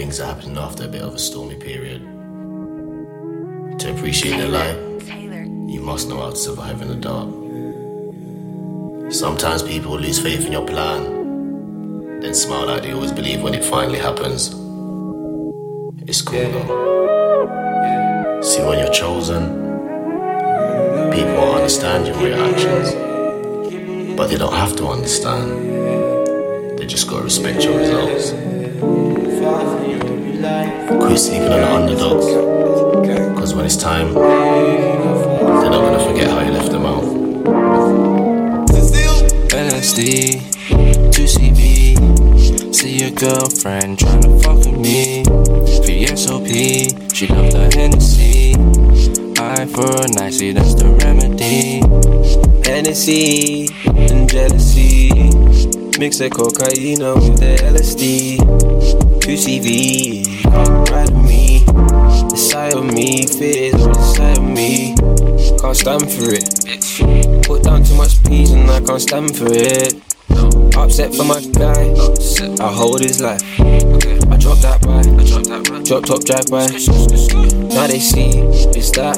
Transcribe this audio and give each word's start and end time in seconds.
things 0.00 0.18
are 0.18 0.32
happening 0.32 0.56
after 0.56 0.84
a 0.84 0.88
bit 0.88 1.02
of 1.02 1.14
a 1.14 1.18
stormy 1.18 1.56
period. 1.56 2.00
To 3.80 3.92
appreciate 3.94 4.38
the 4.38 4.48
light, 4.48 4.78
you 5.70 5.82
must 5.82 6.08
know 6.08 6.22
how 6.22 6.30
to 6.30 6.36
survive 6.36 6.80
in 6.80 6.88
the 6.88 6.94
dark. 6.94 7.28
Sometimes 9.12 9.62
people 9.62 9.98
lose 9.98 10.18
faith 10.18 10.46
in 10.46 10.52
your 10.52 10.64
plan, 10.66 12.20
then 12.20 12.32
smile 12.34 12.64
like 12.68 12.82
they 12.82 12.92
always 12.92 13.12
believe 13.12 13.42
when 13.42 13.52
it 13.52 13.62
finally 13.62 13.98
happens. 13.98 14.48
It's 16.08 16.22
cool 16.22 16.50
though. 16.54 18.40
See, 18.40 18.62
when 18.62 18.78
you're 18.78 18.94
chosen, 18.94 19.42
people 21.12 21.34
will 21.40 21.56
understand 21.56 22.06
your 22.06 22.16
reactions, 22.24 22.94
but 24.16 24.28
they 24.28 24.38
don't 24.38 24.54
have 24.54 24.74
to 24.76 24.86
understand. 24.86 26.78
They 26.78 26.86
just 26.86 27.06
gotta 27.06 27.24
respect 27.24 27.62
your 27.64 27.76
results. 27.78 29.19
Quit 29.40 31.18
sleeping 31.18 31.48
on 31.48 31.60
the 31.60 31.72
underdogs, 31.72 32.26
because 33.32 33.54
when 33.54 33.64
it's 33.64 33.74
time, 33.74 34.12
they're 34.12 35.70
not 35.70 35.80
gonna 35.80 36.04
forget 36.06 36.28
how 36.28 36.40
you 36.40 36.52
left 36.52 36.70
them 36.70 36.84
out. 36.84 37.02
LSD, 39.48 40.42
2CB. 41.10 42.74
See 42.74 42.98
your 42.98 43.12
girlfriend 43.12 43.96
tryna 43.96 44.42
fuck 44.42 44.58
with 44.58 44.78
me. 44.78 45.24
VSOP, 45.24 47.14
she 47.14 47.26
love 47.28 47.50
the 47.50 47.70
Hennessy. 47.74 48.54
Eye 49.40 49.64
for 49.64 50.04
a 50.04 50.08
nicey, 50.20 50.52
that's 50.52 50.74
the 50.74 50.90
remedy. 51.02 51.80
Hennessy 52.68 53.68
and 53.86 54.28
jealousy. 54.28 55.08
Mix 55.98 56.18
the 56.18 56.28
cocaine 56.30 57.00
with 57.00 57.40
the 57.40 57.56
LSD. 57.62 58.79
2CV, 59.30 60.42
come 60.42 60.84
ride 60.86 61.08
with 61.10 61.24
me. 61.24 61.62
The 62.30 62.36
side 62.36 62.74
of 62.74 62.84
me 62.84 63.28
fits 63.28 63.76
with 63.76 63.94
the 63.94 64.02
side 64.02 64.38
of 64.38 64.42
me. 64.42 64.96
Can't 65.60 65.76
stand 65.76 66.10
for 66.10 66.34
it. 66.34 67.46
Put 67.46 67.62
down 67.62 67.84
too 67.84 67.94
much 67.94 68.20
peas 68.24 68.50
and 68.50 68.68
I 68.68 68.80
can't 68.80 69.00
stand 69.00 69.36
for 69.36 69.46
it. 69.46 69.94
Upset 70.76 71.14
for 71.14 71.22
my 71.22 71.40
guy. 71.54 71.94
I 72.58 72.72
hold 72.74 73.02
his 73.02 73.20
life. 73.20 73.40
I 73.60 74.36
drop 74.36 74.58
that 74.66 74.82
by. 74.82 75.06
Drop 75.86 76.06
top 76.06 76.24
drive 76.26 76.50
by. 76.50 76.66
Now 77.72 77.86
they 77.86 78.00
see 78.00 78.42
it's 78.74 78.90
that. 78.98 79.14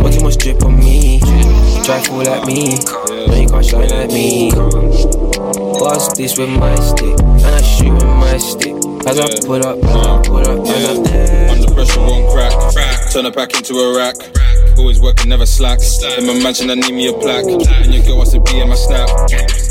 What 0.00 0.14
too 0.14 0.24
much 0.24 0.38
drip 0.38 0.64
on 0.64 0.78
me. 0.78 1.20
drive 1.84 2.06
fool 2.06 2.24
like 2.24 2.46
me. 2.46 2.78
No, 3.28 3.34
you 3.36 3.46
can't 3.46 3.62
shine 3.64 3.90
like 3.90 4.08
me. 4.08 4.52
Bust 5.78 6.16
this 6.16 6.38
with 6.38 6.48
my 6.48 6.74
stick. 6.76 7.20
And 7.20 7.44
I 7.44 7.60
shoot 7.60 7.92
with 7.92 8.04
my 8.04 8.38
stick. 8.38 8.81
As 9.04 9.18
I 9.18 9.26
pull 9.44 9.66
up, 9.66 9.82
I 9.82 10.22
pull 10.22 10.38
up, 10.38 10.66
as 10.68 10.84
I 10.86 11.50
Under 11.50 11.74
pressure 11.74 12.00
won't 12.00 12.30
crack. 12.30 12.54
Turn 13.12 13.26
a 13.26 13.32
pack 13.32 13.54
into 13.56 13.74
a 13.74 13.96
rack. 13.96 14.14
Always 14.78 15.00
working, 15.00 15.28
never 15.28 15.44
slack. 15.44 15.80
In 16.18 16.26
my 16.26 16.34
mansion, 16.38 16.70
I 16.70 16.74
need 16.74 16.94
me 16.94 17.08
a 17.08 17.12
plaque. 17.12 17.44
And 17.44 17.92
your 17.92 18.02
girl 18.04 18.16
wants 18.18 18.32
to 18.32 18.40
be 18.40 18.60
in 18.60 18.68
my 18.68 18.74
snap. 18.74 19.08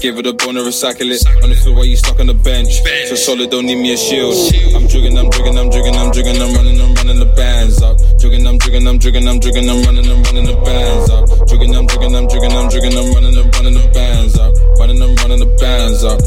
Give 0.01 0.15
her 0.15 0.21
the 0.21 0.33
bone 0.33 0.57
and 0.57 0.67
recycle 0.67 1.07
it. 1.07 1.23
On 1.43 1.49
the 1.49 1.55
floor 1.55 1.75
while 1.75 1.85
you 1.85 1.95
stuck 1.95 2.19
on 2.19 2.27
the 2.27 2.33
bench. 2.33 2.83
So 3.07 3.15
solid, 3.15 3.49
don't 3.49 3.65
need 3.65 3.79
me 3.79 3.93
a 3.93 3.97
shield. 3.97 4.35
I'm 4.75 4.85
drigging, 4.85 5.17
I'm 5.17 5.29
drigging, 5.29 5.57
I'm 5.57 5.69
drigging, 5.71 5.95
I'm 5.95 6.11
drigging, 6.11 6.41
I'm 6.41 6.53
running, 6.53 6.81
I'm 6.81 6.93
running 6.95 7.19
the 7.19 7.31
bands 7.31 7.81
up. 7.81 7.97
Drigging, 8.19 8.45
I'm 8.45 8.57
drigging, 8.57 8.85
I'm 8.85 8.99
drigging, 8.99 9.27
I'm 9.27 9.39
drigging, 9.39 9.69
I'm 9.69 9.79
running, 9.87 10.11
I'm 10.11 10.21
running 10.27 10.45
the 10.45 10.59
bands 10.59 11.09
up. 11.09 11.25
Drigging, 11.47 11.71
I'm 11.71 11.87
drigging, 11.87 12.15
I'm 12.15 12.27
drigging, 12.27 12.51
I'm 12.51 12.67
drigging, 12.67 12.97
I'm 12.99 13.13
running, 13.15 13.37
I'm 13.39 13.49
running 13.55 13.75
the 13.79 13.87
bands 13.95 14.35
up. 14.37 14.53
Running, 14.75 15.01
I'm 15.01 15.15
running 15.23 15.39
the 15.39 15.49
bands 15.55 16.03
up. 16.03 16.19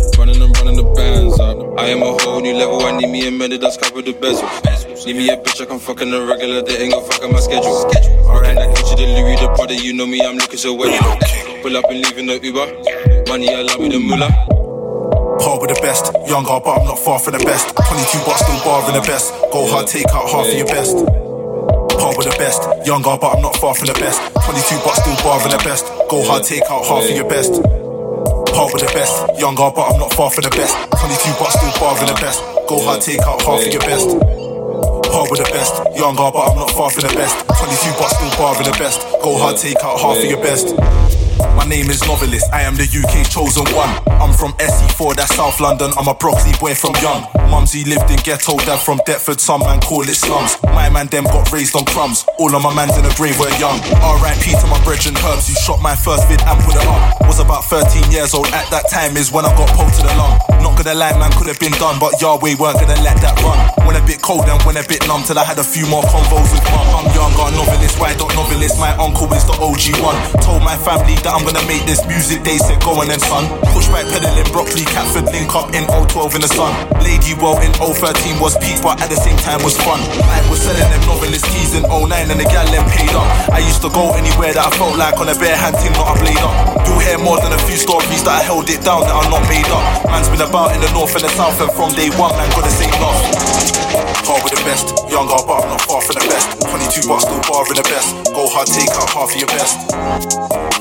I 1.79 1.87
am 1.89 2.03
a 2.03 2.13
whole 2.23 2.41
new 2.41 2.55
level. 2.55 2.83
I 2.83 2.97
need 2.97 3.11
me 3.11 3.29
a 3.29 3.31
minute 3.31 3.61
that's 3.61 3.77
covered 3.77 4.05
the 4.07 4.13
bezel. 4.13 4.49
Need 5.07 5.17
me 5.17 5.29
a 5.31 5.37
bitch, 5.37 5.61
I 5.61 5.67
can 5.67 5.79
fucking 5.79 6.11
the 6.11 6.25
regular. 6.25 6.63
They 6.63 6.79
ain't 6.83 6.93
gon' 6.93 7.05
fucking 7.05 7.33
my 7.33 7.41
schedule. 7.41 7.85
Alright, 8.27 8.57
like 8.57 8.71
Gucci, 8.75 8.97
the 8.97 9.07
Louis, 9.07 9.37
the 9.37 9.53
Prada. 9.55 9.75
You 9.75 9.93
know 9.93 10.07
me, 10.07 10.21
I'm 10.25 10.37
looking 10.37 10.59
so 10.59 10.75
wedding. 10.75 10.99
Pull 11.63 11.77
up 11.77 11.85
and 11.91 12.01
leaving 12.03 12.27
the 12.27 12.41
Uber. 12.43 13.29
Money, 13.29 13.55
I 13.55 13.63
love 13.63 13.81
me 13.81 13.89
the 13.89 13.99
moolah. 13.99 14.31
Par 15.39 15.61
with 15.61 15.75
the 15.75 15.81
best, 15.83 16.11
younger, 16.27 16.59
but 16.59 16.81
I'm 16.81 16.87
not 16.87 16.99
far 16.99 17.19
from 17.19 17.39
the 17.39 17.45
best. 17.45 17.69
22 17.77 18.25
bucks, 18.25 18.41
still 18.43 18.59
barring 18.65 18.95
the 18.95 19.05
best. 19.07 19.31
Go 19.53 19.67
hard, 19.69 19.87
take 19.87 20.09
out 20.11 20.31
half 20.31 20.47
of 20.47 20.55
your 20.55 20.67
best. 20.67 20.97
Par 21.99 22.17
with 22.17 22.27
the 22.27 22.37
best, 22.39 22.63
younger, 22.87 23.17
but 23.21 23.37
I'm 23.37 23.43
not 23.43 23.57
far 23.57 23.75
from 23.75 23.87
the 23.87 23.95
best. 23.95 24.19
22 24.43 24.81
bucks, 24.83 25.03
still 25.05 25.17
barring 25.23 25.53
the 25.53 25.63
best. 25.63 25.87
Go 26.09 26.25
hard, 26.25 26.45
take 26.45 26.63
out 26.71 26.87
half 26.87 27.05
of 27.05 27.15
your 27.15 27.29
best. 27.29 27.84
Par 28.55 28.71
with 28.73 28.87
the 28.87 28.93
best, 28.95 29.19
younger, 29.37 29.67
but 29.75 29.83
I'm 29.91 29.99
not 29.99 30.15
far 30.15 30.31
from 30.31 30.45
the 30.45 30.51
best. 30.51 30.79
22 31.03 31.43
bucks, 31.43 31.59
still 31.59 31.75
barring 31.83 32.07
the 32.07 32.15
best. 32.23 32.39
Go 32.71 32.79
hard, 32.87 33.03
take 33.03 33.19
out 33.27 33.43
half 33.43 33.59
of 33.59 33.67
your 33.67 33.83
best. 33.83 34.07
Par 35.11 35.27
with 35.27 35.43
the 35.43 35.51
best, 35.51 35.75
younger, 35.99 36.31
but 36.31 36.39
I'm 36.39 36.57
not 36.57 36.71
far 36.71 36.89
from 36.89 37.03
the 37.03 37.15
best. 37.19 37.35
22 37.51 37.99
bucks, 37.99 38.15
still 38.15 38.31
barring 38.39 38.71
the 38.71 38.77
best. 38.79 39.03
Go 39.27 39.37
hard, 39.39 39.57
take 39.59 39.83
out 39.83 39.99
half 39.99 40.23
of 40.23 40.25
your 40.31 40.39
best. 40.39 40.71
My 41.55 41.65
name 41.65 41.89
is 41.89 42.03
Novelist, 42.07 42.53
I 42.53 42.63
am 42.63 42.75
the 42.75 42.85
UK 42.85 43.31
chosen 43.31 43.65
one. 43.75 43.89
I'm 44.21 44.35
from 44.35 44.53
SE4, 44.59 45.15
that's 45.15 45.35
South 45.35 45.61
London. 45.61 45.93
I'm 45.97 46.09
a 46.09 46.15
Brockley 46.15 46.53
boy 46.59 46.75
from 46.75 46.95
young. 47.01 47.25
Mumsy 47.49 47.85
lived 47.85 48.11
in 48.11 48.19
ghetto, 48.27 48.59
dad 48.67 48.83
from 48.83 48.99
Deptford, 49.07 49.41
some 49.41 49.61
man 49.63 49.81
call 49.81 50.03
it 50.03 50.19
slums. 50.19 50.59
My 50.75 50.91
man 50.91 51.07
them 51.07 51.25
got 51.25 51.51
raised 51.53 51.77
on 51.77 51.85
crumbs. 51.87 52.27
All 52.39 52.51
of 52.51 52.63
my 52.63 52.75
mans 52.75 52.99
in 52.99 53.07
the 53.07 53.15
grave 53.15 53.39
were 53.39 53.53
young. 53.63 53.79
R.I.P. 54.03 54.51
to 54.51 54.67
my 54.67 54.83
brethren 54.83 55.15
Herbs, 55.23 55.47
who 55.47 55.55
shot 55.55 55.81
my 55.81 55.95
first 55.95 56.27
vid 56.27 56.43
and 56.43 56.59
put 56.67 56.75
it 56.75 56.87
up. 56.91 57.23
Was 57.31 57.39
about 57.39 57.65
13 57.71 58.11
years 58.11 58.35
old 58.35 58.51
at 58.51 58.67
that 58.75 58.91
time, 58.91 59.17
is 59.17 59.31
when 59.31 59.47
I 59.47 59.55
got 59.55 59.71
poked 59.79 59.95
to 59.97 60.03
the 60.03 60.13
lung. 60.19 60.35
Not 60.59 60.75
gonna 60.75 60.99
lie, 60.99 61.15
man, 61.17 61.31
could 61.39 61.47
have 61.47 61.61
been 61.61 61.77
done, 61.79 62.03
but 62.03 62.19
Yahweh 62.19 62.59
weren't 62.59 62.83
gonna 62.83 62.99
let 63.07 63.21
that 63.23 63.39
run. 63.47 63.61
Went 63.87 64.01
a 64.01 64.03
bit 64.03 64.19
cold 64.25 64.49
and 64.51 64.59
went 64.67 64.81
a 64.81 64.85
bit 64.89 65.07
numb 65.07 65.23
till 65.23 65.39
I 65.39 65.45
had 65.45 65.61
a 65.61 65.67
few 65.67 65.87
more 65.87 66.03
convos 66.11 66.51
with 66.51 66.65
mum. 66.75 66.89
I'm 66.99 67.09
younger, 67.15 67.47
novelist, 67.55 68.01
why 68.01 68.17
don't 68.19 68.33
novelist? 68.35 68.81
My 68.81 68.91
uncle 68.99 69.31
is 69.37 69.45
the 69.47 69.55
OG 69.61 70.03
one. 70.03 70.19
Told 70.43 70.65
my 70.65 70.75
family 70.83 71.15
that 71.23 71.31
I'm 71.31 71.44
gonna 71.45 71.65
make 71.69 71.85
this 71.85 72.01
music, 72.09 72.43
they 72.43 72.59
said 72.59 72.81
go 72.81 72.97
on 73.01 73.09
then 73.09 73.21
son. 73.21 73.45
Push 73.77 73.89
back 73.93 74.09
pedaling, 74.09 74.49
Brockley, 74.51 74.85
Catford, 74.89 75.29
link 75.31 75.53
up 75.55 75.73
in 75.77 75.85
012 75.87 76.35
in 76.35 76.43
the 76.43 76.49
sun. 76.49 76.73
Ladywell 77.05 77.61
in 77.61 77.73
013 77.77 78.41
was 78.41 78.57
peak, 78.59 78.81
but 78.81 79.01
at 79.01 79.13
the 79.13 79.21
same 79.21 79.37
time 79.45 79.61
was 79.63 79.77
fun. 79.77 80.01
I 80.27 80.41
was 80.49 80.65
selling 80.65 80.89
them 80.89 81.05
novelist 81.05 81.45
keys 81.53 81.77
in 81.77 81.85
09 81.85 82.11
and 82.11 82.41
the 82.41 82.49
gal 82.49 82.67
them 82.73 82.89
paid 82.91 83.13
up. 83.13 83.29
I 83.53 83.61
used 83.61 83.83
to 83.85 83.91
go 83.93 84.17
anywhere 84.17 84.57
that 84.57 84.65
I 84.65 84.71
felt 84.77 84.97
like 84.97 85.21
on 85.21 85.29
a 85.29 85.37
bare 85.37 85.57
hand 85.57 85.77
thing, 85.77 85.93
not 85.95 86.17
a 86.17 86.17
blade 86.17 86.41
up. 86.41 86.81
You'll 86.89 87.05
hear 87.05 87.19
more 87.21 87.37
than 87.41 87.53
a 87.53 87.61
few 87.69 87.77
stories 87.77 88.25
that 88.25 88.41
I 88.41 88.43
held 88.43 88.69
it 88.73 88.81
down 88.81 89.05
that 89.05 89.15
are 89.15 89.29
not 89.29 89.45
made 89.49 89.69
up. 89.69 89.85
Man's 90.09 90.29
been 90.33 90.41
about 90.41 90.73
in 90.73 90.81
the 90.81 90.91
north 90.97 91.13
and 91.15 91.25
the 91.25 91.33
south, 91.37 91.61
and 91.61 91.71
from 91.73 91.93
day 91.93 92.09
one, 92.17 92.33
man, 92.37 92.49
got 92.57 92.65
the 92.65 92.73
same 92.73 92.93
love. 92.99 93.21
Hard 94.25 94.41
with 94.41 94.57
the 94.57 94.65
best, 94.65 95.04
younger, 95.15 95.39
but 95.47 95.63
I'm 95.63 95.71
not 95.71 95.81
far 95.87 96.03
from 96.03 96.19
the 96.19 96.27
best. 96.27 96.59
22 96.67 97.07
bucks, 97.07 97.23
still 97.23 97.39
barring 97.47 97.79
the 97.79 97.87
best. 97.87 98.35
Go 98.35 98.51
hard, 98.51 98.67
take 98.67 98.91
out 98.99 99.07
half 99.15 99.31
of 99.31 99.39
your 99.39 99.47
best. 99.47 99.79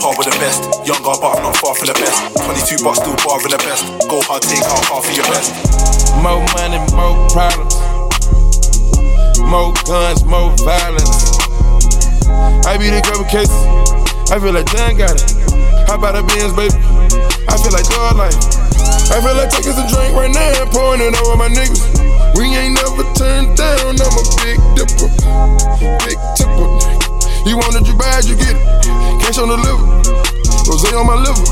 Hard 0.01 0.17
with 0.17 0.25
the 0.25 0.35
best, 0.41 0.65
younger, 0.81 1.13
but 1.21 1.37
I'm 1.37 1.45
not 1.45 1.55
far 1.61 1.77
from 1.77 1.93
the 1.93 1.97
best. 2.01 2.17
22 2.41 2.81
bucks, 2.81 2.97
still 2.97 3.13
barring 3.21 3.53
the 3.53 3.61
best. 3.61 3.85
Go 4.09 4.17
hard, 4.25 4.41
take 4.41 4.65
out 4.65 4.81
half 4.89 5.05
of 5.05 5.13
your 5.13 5.29
best. 5.29 5.53
More 6.17 6.41
money, 6.57 6.81
more 6.97 7.13
problems. 7.29 7.77
More 9.45 9.69
guns, 9.85 10.25
more 10.25 10.49
violence. 10.65 11.37
I 12.65 12.73
be 12.81 12.89
the 12.89 13.05
couple 13.05 13.29
cases. 13.29 14.02
I 14.31 14.39
feel 14.39 14.53
like 14.53 14.69
Dan 14.71 14.97
got 14.97 15.15
it. 15.15 15.23
How 15.87 15.97
about 15.97 16.15
a 16.15 16.23
Benz, 16.23 16.53
baby? 16.53 16.73
I 17.49 17.57
feel 17.59 17.73
like 17.73 17.87
dog 17.89 18.17
life. 18.17 18.37
I 19.11 19.19
feel 19.21 19.35
like 19.35 19.49
taking 19.51 19.73
some 19.73 19.87
drink 19.87 20.15
right 20.15 20.31
now 20.31 20.61
and 20.61 20.69
pouring 20.71 21.01
it 21.01 21.13
over 21.21 21.35
my 21.35 21.49
niggas. 21.49 21.81
We 22.35 22.49
ain't 22.55 22.73
never 22.73 23.03
turned 23.13 23.55
down. 23.57 23.99
I'm 23.99 24.15
a 24.15 24.23
big 24.41 24.57
dipper, 24.73 25.09
big 26.07 26.17
tipper. 26.33 26.67
You 27.45 27.57
want 27.57 27.75
it, 27.75 27.85
you 27.87 27.95
bad, 27.97 28.25
you 28.25 28.35
get 28.35 28.55
it. 28.55 28.63
Cash 29.21 29.37
on 29.37 29.49
the 29.49 29.57
liver, 29.57 29.85
rose 30.65 30.83
on 30.93 31.05
my 31.05 31.15
liver. 31.19 31.45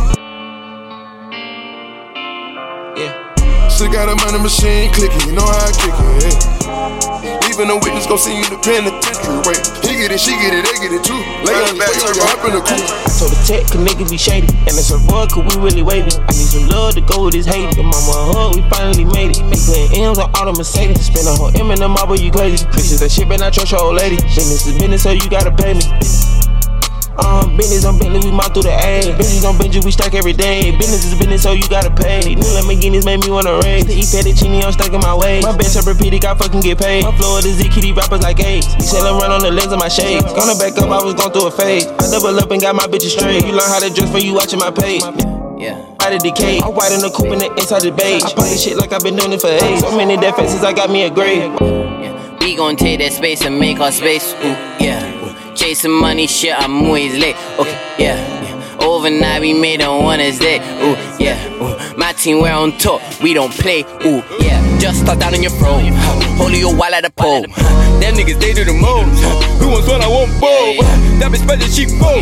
Yeah. 2.98 3.68
Still 3.68 3.92
got 3.92 4.10
a 4.10 4.16
money 4.26 4.42
machine 4.42 4.92
clicking, 4.94 5.30
you 5.30 5.36
know 5.36 5.46
how 5.46 5.68
I 5.68 5.72
kick 5.72 5.94
it. 5.94 6.34
Yeah. 6.34 6.61
Even 7.52 7.68
a 7.70 7.76
witness 7.76 8.08
gon' 8.08 8.18
see 8.18 8.32
you 8.32 8.44
in 8.48 8.52
the 8.56 8.60
penitentiary. 8.64 9.44
Wait, 9.44 9.60
he 9.84 10.00
get 10.00 10.12
it, 10.12 10.20
she 10.20 10.32
get 10.40 10.56
it, 10.56 10.64
they 10.64 10.78
get 10.80 10.96
it 10.96 11.04
too. 11.04 11.20
Lay 11.44 11.54
on 11.68 11.76
back, 11.76 11.92
you 11.92 12.24
hop 12.24 12.40
in 12.48 12.56
the 12.56 12.64
coupe. 12.64 12.88
So 13.12 13.28
the 13.28 13.36
tech 13.44 13.68
can 13.68 13.84
niggas 13.84 14.10
be 14.10 14.18
shady, 14.18 14.48
and 14.66 14.74
it's 14.80 14.90
a 14.92 14.98
rug 15.12 15.32
cause 15.32 15.44
we 15.52 15.62
really 15.62 15.84
waiting. 15.84 16.16
I 16.16 16.32
need 16.32 16.48
some 16.48 16.68
love 16.68 16.96
to 16.96 17.02
go 17.02 17.26
with 17.26 17.34
this 17.36 17.46
hate. 17.46 17.76
And 17.78 17.88
mama 17.92 18.32
hug, 18.32 18.56
we 18.56 18.64
finally 18.72 19.04
made 19.04 19.36
it. 19.36 19.44
Putting 19.44 20.00
M's 20.00 20.18
on 20.18 20.32
all 20.36 20.48
the 20.48 20.54
Mercedes. 20.56 21.12
Spend 21.12 21.28
a 21.28 21.36
whole 21.36 21.52
M 21.52 21.72
in 21.72 21.80
the 21.80 21.90
marble, 21.90 22.16
you 22.16 22.32
crazy. 22.32 22.66
Bitches 22.72 23.00
that 23.04 23.12
shit, 23.12 23.28
but 23.28 23.40
not 23.40 23.54
trust 23.54 23.72
your 23.72 23.84
old 23.84 23.96
lady. 23.96 24.16
Business 24.32 24.66
is 24.66 24.74
business, 24.80 25.04
so 25.04 25.12
you 25.12 25.28
gotta 25.30 25.52
pay 25.52 25.76
me. 25.76 25.84
Um, 27.20 27.58
business 27.58 27.84
on 27.86 28.00
Bentley, 28.00 28.24
we 28.24 28.32
mount 28.32 28.54
through 28.54 28.64
the 28.64 28.74
A. 28.74 29.12
Business 29.18 29.44
on 29.44 29.56
Benji, 29.56 29.84
we 29.84 29.92
stack 29.92 30.14
every 30.16 30.34
day. 30.34 30.72
Business 30.78 31.06
is 31.06 31.18
business, 31.20 31.44
so 31.44 31.52
you 31.52 31.68
gotta 31.68 31.92
pay. 31.92 32.36
New 32.36 32.52
Lamborghinis 32.56 33.04
made 33.06 33.20
me 33.20 33.30
wanna 33.30 33.60
raise. 33.64 33.84
Eat 33.92 34.08
fettuccine, 34.08 34.64
I'm 34.64 34.72
stuck 34.72 34.94
in 34.94 35.02
my 35.02 35.14
way. 35.14 35.42
My 35.42 35.52
bitch 35.52 35.76
up 35.76 35.86
repeated, 35.86 36.22
got 36.22 36.40
fucking 36.40 36.62
get 36.62 36.80
paid. 36.80 37.04
My 37.04 37.12
flow 37.18 37.38
is 37.38 37.46
Z 37.60 37.68
kitty 37.70 37.92
rappers 37.92 38.22
like 38.22 38.40
AIDS. 38.40 38.74
He 38.76 38.82
said 38.88 39.04
I'm 39.04 39.20
run 39.20 39.32
on 39.32 39.42
the 39.42 39.52
lens 39.52 39.72
of 39.74 39.80
my 39.80 39.90
shades. 39.90 40.24
Gonna 40.34 40.56
back 40.56 40.78
up, 40.80 40.90
I 40.90 41.04
was 41.04 41.14
going 41.14 41.32
through 41.32 41.48
a 41.48 41.52
phase. 41.52 41.86
I 41.86 42.10
double 42.12 42.40
up 42.40 42.50
and 42.50 42.62
got 42.62 42.76
my 42.76 42.88
bitches 42.88 43.12
straight. 43.18 43.44
You 43.46 43.52
learn 43.52 43.68
how 43.68 43.80
to 43.80 43.90
dress 43.94 44.10
for 44.12 44.20
you 44.20 44.34
watching 44.34 44.60
my 44.60 44.72
page. 44.72 45.02
Yeah. 45.60 45.78
out 46.02 46.14
of 46.14 46.24
decay. 46.24 46.60
I 46.60 46.70
ride 46.70 46.92
in 46.92 47.02
the 47.02 47.12
coupe 47.14 47.28
in 47.30 47.40
the 47.40 47.52
inside 47.54 47.84
the 47.84 47.92
beige. 47.92 48.24
I 48.24 48.34
play 48.34 48.58
shit 48.58 48.78
like 48.78 48.92
I've 48.94 49.04
been 49.04 49.16
doing 49.16 49.34
it 49.34 49.42
for 49.42 49.48
age. 49.52 49.80
So 49.82 49.96
many 49.96 50.18
death 50.18 50.38
faces, 50.38 50.64
I 50.64 50.74
got 50.74 50.90
me 50.90 51.04
a 51.04 51.10
grave. 51.12 51.52
We 52.40 52.56
gon' 52.56 52.76
take 52.78 53.00
that 53.00 53.14
space 53.14 53.44
and 53.46 53.60
make 53.60 53.80
our 53.80 53.92
space. 53.92 54.34
Ooh, 54.42 54.58
yeah. 54.82 55.11
Chasing 55.56 55.92
money, 55.92 56.28
shit, 56.28 56.54
I'm 56.58 56.84
always 56.84 57.14
late. 57.18 57.36
Okay, 57.60 57.78
yeah. 58.00 58.16
yeah. 58.44 58.78
Overnight, 58.82 59.42
we 59.42 59.54
made 59.54 59.82
on 59.82 60.06
Wednesday. 60.06 60.58
Ooh, 60.82 60.96
yeah. 61.20 61.38
Ooh. 61.62 61.98
My 61.98 62.14
team, 62.14 62.42
we're 62.42 62.54
on 62.54 62.72
top. 62.78 63.02
We 63.22 63.34
don't 63.34 63.54
play. 63.54 63.82
Ooh, 64.06 64.24
yeah. 64.40 64.60
Just 64.80 65.02
stuck 65.02 65.20
down 65.20 65.36
in 65.36 65.44
your 65.44 65.52
throat. 65.52 65.84
Holy 66.38 66.60
your 66.60 66.76
while 66.76 66.94
at 66.96 67.04
the 67.04 67.12
pole. 67.12 67.42
Them 67.44 68.16
niggas, 68.16 68.40
they 68.40 68.54
do 68.54 68.64
the 68.66 68.74
most. 68.74 69.22
Who 69.62 69.70
wants 69.70 69.88
what 69.88 70.02
I 70.02 70.08
want 70.08 70.32
both. 70.42 70.80
That 71.20 71.32
bitch 71.32 71.46
better 71.48 71.68
she 71.68 71.86
go. 71.86 72.22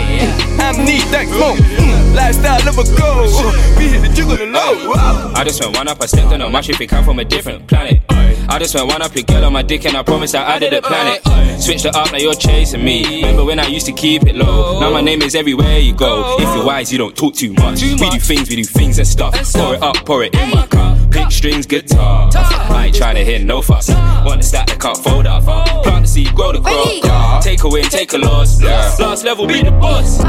I'm 0.60 0.84
neat, 0.84 1.06
that 1.12 1.28
smoke. 1.30 1.58
Mm, 1.80 2.16
Lifestyle 2.16 2.68
of 2.68 2.78
a 2.78 2.98
go. 2.98 3.30
We 3.78 3.88
hit 3.88 4.02
the 4.02 4.10
jiggle 4.14 4.36
low. 4.48 4.92
I 5.34 5.44
just 5.46 5.64
went 5.64 5.78
one 5.78 5.88
up, 5.88 6.02
I 6.02 6.08
stepped 6.08 6.34
on 6.34 6.42
a 6.42 6.50
match 6.50 6.70
if 6.70 6.82
it 6.82 6.88
come 6.88 7.06
from 7.06 7.20
a 7.20 7.24
different 7.26 7.68
planet. 7.68 8.02
I 8.52 8.58
just 8.58 8.74
went 8.74 8.88
one 8.88 9.02
up, 9.02 9.16
your 9.16 9.24
girl 9.24 9.46
on 9.46 9.54
my 9.54 9.62
dick, 9.62 9.86
and 9.86 9.96
I 9.96 10.04
promise 10.04 10.34
I 10.34 10.42
added 10.42 10.74
a 10.74 10.82
planet. 10.82 11.22
Switched 11.62 11.86
it 11.86 11.96
up, 11.96 12.12
now 12.12 12.18
you're 12.18 12.34
chasing 12.34 12.84
me. 12.84 13.22
Remember 13.22 13.46
when 13.46 13.60
I 13.60 13.68
used 13.68 13.86
to 13.86 13.92
keep 13.92 14.24
it 14.24 14.36
low? 14.36 14.80
Now 14.80 14.92
my 14.92 15.02
name 15.02 15.22
is 15.22 15.36
everywhere 15.36 15.78
you 15.78 15.94
go. 15.94 16.36
If 16.40 16.56
you're 16.56 16.66
wise, 16.66 16.92
you 16.92 16.98
don't 16.98 17.16
talk 17.16 17.36
too 17.36 17.54
much. 17.54 17.82
We 17.82 17.96
do 17.96 18.20
things, 18.20 18.50
we 18.50 18.56
do 18.56 18.64
things 18.64 18.98
and 18.98 19.08
stuff. 19.08 19.34
Pour 19.54 19.76
it 19.76 19.82
up, 19.82 19.96
pour 20.06 20.24
it 20.24 20.34
in 20.36 20.50
my 20.50 20.66
cup. 20.68 20.98
Pick 21.12 21.32
strings, 21.32 21.66
guitar. 21.66 22.30
I 22.34 22.88
ain't 22.88 22.96
trying 22.96 23.16
to 23.16 23.24
hear 23.24 23.40
no 23.40 23.62
fuss. 23.62 23.90
Want 23.90 24.42
to 24.42 24.48
stack 24.48 24.68
the 24.68 24.76
cup, 24.76 24.98
fold 24.98 25.28
up. 25.28 25.44
Plant 25.84 26.06
the 26.06 26.08
seed, 26.08 26.34
grow 26.34 26.52
the 26.52 26.62
crop. 26.62 27.44
Take 27.44 27.64
a 27.64 27.70
win, 27.70 27.84
take 27.86 28.14
a 28.14 28.18
loss. 28.18 28.62
Last 28.62 29.24
level, 29.24 29.48
be 29.48 29.62
the 29.62 29.72
boss. 29.72 30.20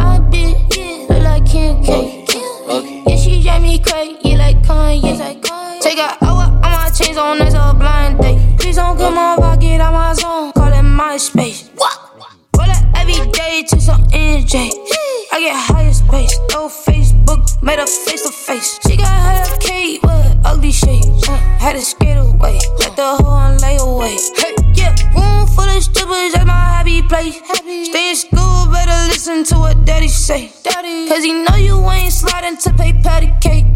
Face 17.91 18.23
to 18.23 18.31
face. 18.31 18.79
She 18.87 18.97
got 18.97 19.49
her 19.49 19.57
cake 19.59 20.01
with 20.05 20.37
ugly 20.45 20.71
shades. 20.71 21.29
Uh, 21.29 21.37
had 21.59 21.73
to 21.73 21.83
skate 21.83 22.17
away, 22.17 22.59
let 22.79 22.95
the 22.95 23.03
on 23.03 23.59
lay 23.59 23.79
away. 23.79 24.17
Hey, 24.37 24.55
yeah, 24.75 24.95
room 25.13 25.47
full 25.49 25.65
of 25.65 25.83
strippers 25.83 26.35
at 26.37 26.47
my 26.47 26.53
happy 26.53 27.03
place. 27.03 27.41
Stay 27.89 28.11
in 28.11 28.17
school, 28.17 28.71
better 28.71 28.95
listen 29.11 29.43
to 29.45 29.57
what 29.57 29.85
daddy 29.85 30.07
say. 30.07 30.53
Daddy. 30.63 31.09
Cause 31.09 31.25
he 31.25 31.33
know 31.33 31.57
you 31.57 31.79
ain't 31.91 32.13
sliding 32.13 32.59
to 32.59 32.73
pay 32.75 32.93
patty 32.93 33.33
cake. 33.41 33.67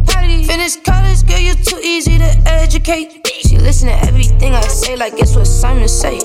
Finish 0.46 0.76
college, 0.76 1.26
girl, 1.26 1.40
you're 1.40 1.56
too 1.56 1.80
easy 1.82 2.16
to 2.16 2.30
educate. 2.46 3.26
She 3.42 3.58
listen 3.58 3.88
to 3.88 3.98
everything 4.06 4.54
I 4.54 4.60
say, 4.60 4.94
like 4.96 5.14
it's 5.14 5.34
what 5.34 5.46
Simon 5.46 5.88
say. 5.88 6.18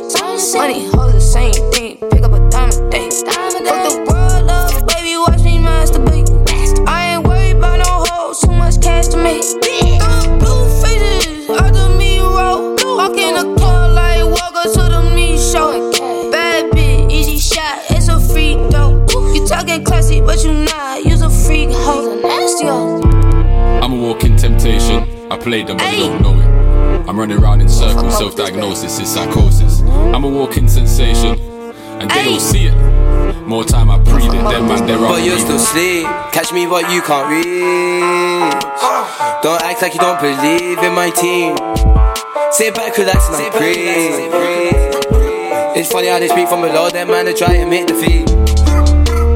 Money, 0.54 0.86
hold 0.94 1.14
the 1.14 1.20
same 1.20 1.54
thing, 1.72 1.98
pick 2.12 2.22
up 2.22 2.34
a 2.34 2.50
dime 2.50 2.70
a 2.70 2.90
day. 2.92 3.10
Fuck 3.10 3.90
the 3.90 4.09
cash 8.90 9.08
to 9.10 9.18
make. 9.18 9.44
Throwing 10.02 10.40
blue 10.42 10.64
faces 10.82 11.50
out 11.50 11.74
the 11.74 11.88
me 11.98 12.20
roll. 12.20 12.76
Walk 12.98 13.18
in 13.18 13.36
the 13.40 13.46
club 13.58 13.94
like 13.94 14.24
Walker 14.26 14.66
to 14.76 14.84
the 14.96 15.02
me 15.16 15.38
show. 15.38 15.70
Bad 16.32 16.72
bitch, 16.72 17.12
easy 17.12 17.38
shot, 17.38 17.78
it's 17.90 18.08
a 18.08 18.20
freak 18.20 18.58
though. 18.72 18.94
You 19.34 19.46
talking 19.48 19.84
classy, 19.84 20.22
but 20.22 20.44
you 20.44 20.54
not. 20.54 21.06
Use 21.06 21.22
a 21.22 21.30
freak 21.30 21.70
hoe, 21.72 22.20
nasty 22.22 22.66
hoe. 22.66 23.02
I'm 23.84 23.94
a 23.94 24.00
walking 24.08 24.36
temptation. 24.36 24.98
I 25.32 25.38
played 25.38 25.68
them, 25.68 25.78
but 25.78 25.92
they 25.92 26.00
don't 26.00 26.22
know 26.22 26.36
it. 26.44 26.50
I'm 27.08 27.18
running 27.18 27.38
around 27.38 27.62
in 27.62 27.70
circles, 27.70 28.18
self 28.18 28.36
diagnosis 28.36 29.00
is 29.00 29.10
psychosis. 29.14 29.82
I'm 30.14 30.24
a 30.24 30.30
walking 30.30 30.68
sensation, 30.68 31.38
and 32.00 32.10
they 32.12 32.24
don't 32.24 32.40
see 32.40 32.68
it. 32.68 32.76
More 33.46 33.64
time 33.64 33.90
I 33.90 33.98
breathe 33.98 34.26
it, 34.34 34.44
them 34.44 34.68
man, 34.68 34.86
they're 34.86 34.98
But 34.98 35.24
you're 35.24 35.40
still 35.40 35.58
unbelievable. 35.58 35.60
sleep. 35.60 36.06
Catch 36.34 36.54
me, 36.54 36.66
but 36.66 36.90
you 36.92 37.02
can't 37.02 37.30
reach. 37.30 37.46
Don't 39.44 39.62
act 39.64 39.82
like 39.82 39.94
you 39.94 40.00
don't 40.00 40.20
believe 40.20 40.80
in 40.80 40.94
my 40.94 41.10
team. 41.10 41.58
Sit 42.52 42.76
back, 42.76 42.98
relax, 42.98 43.28
and 43.30 43.38
I 43.38 43.50
breathe. 43.58 44.30
It's 45.78 45.92
funny 45.92 46.08
how 46.08 46.20
they 46.20 46.28
speak 46.28 46.48
from 46.48 46.62
below, 46.62 46.90
them 46.90 47.08
man, 47.10 47.26
they 47.26 47.34
try 47.34 47.54
and 47.56 47.70
make 47.70 47.88
the 47.88 47.94
feet. 47.96 48.30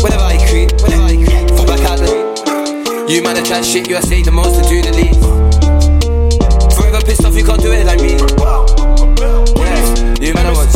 Whenever 0.03 0.23
I 0.23 0.37
creep, 0.49 0.71
whenever 0.81 1.03
I 1.03 1.15
creep, 1.15 1.49
fall 1.55 1.65
back 1.65 1.81
out 1.89 1.99
the. 1.99 2.23
You 3.09 3.21
man, 3.23 3.37
I 3.37 3.43
try 3.43 3.61
shit, 3.61 3.87
you 3.89 3.95
I 3.97 4.01
say 4.01 4.21
the 4.23 4.31
most 4.31 4.61
to 4.61 4.67
do 4.69 4.81
the 4.81 4.91
least. 4.91 5.21
Forever 6.75 7.01
pissed 7.05 7.23
off, 7.25 7.35
you 7.35 7.45
can't 7.45 7.61
do 7.61 7.71
it 7.71 7.85
like 7.85 8.01
me. 8.01 8.17
Yeah, 10.19 10.27
you 10.27 10.33
man, 10.33 10.45
I 10.47 10.51
want 10.53 10.72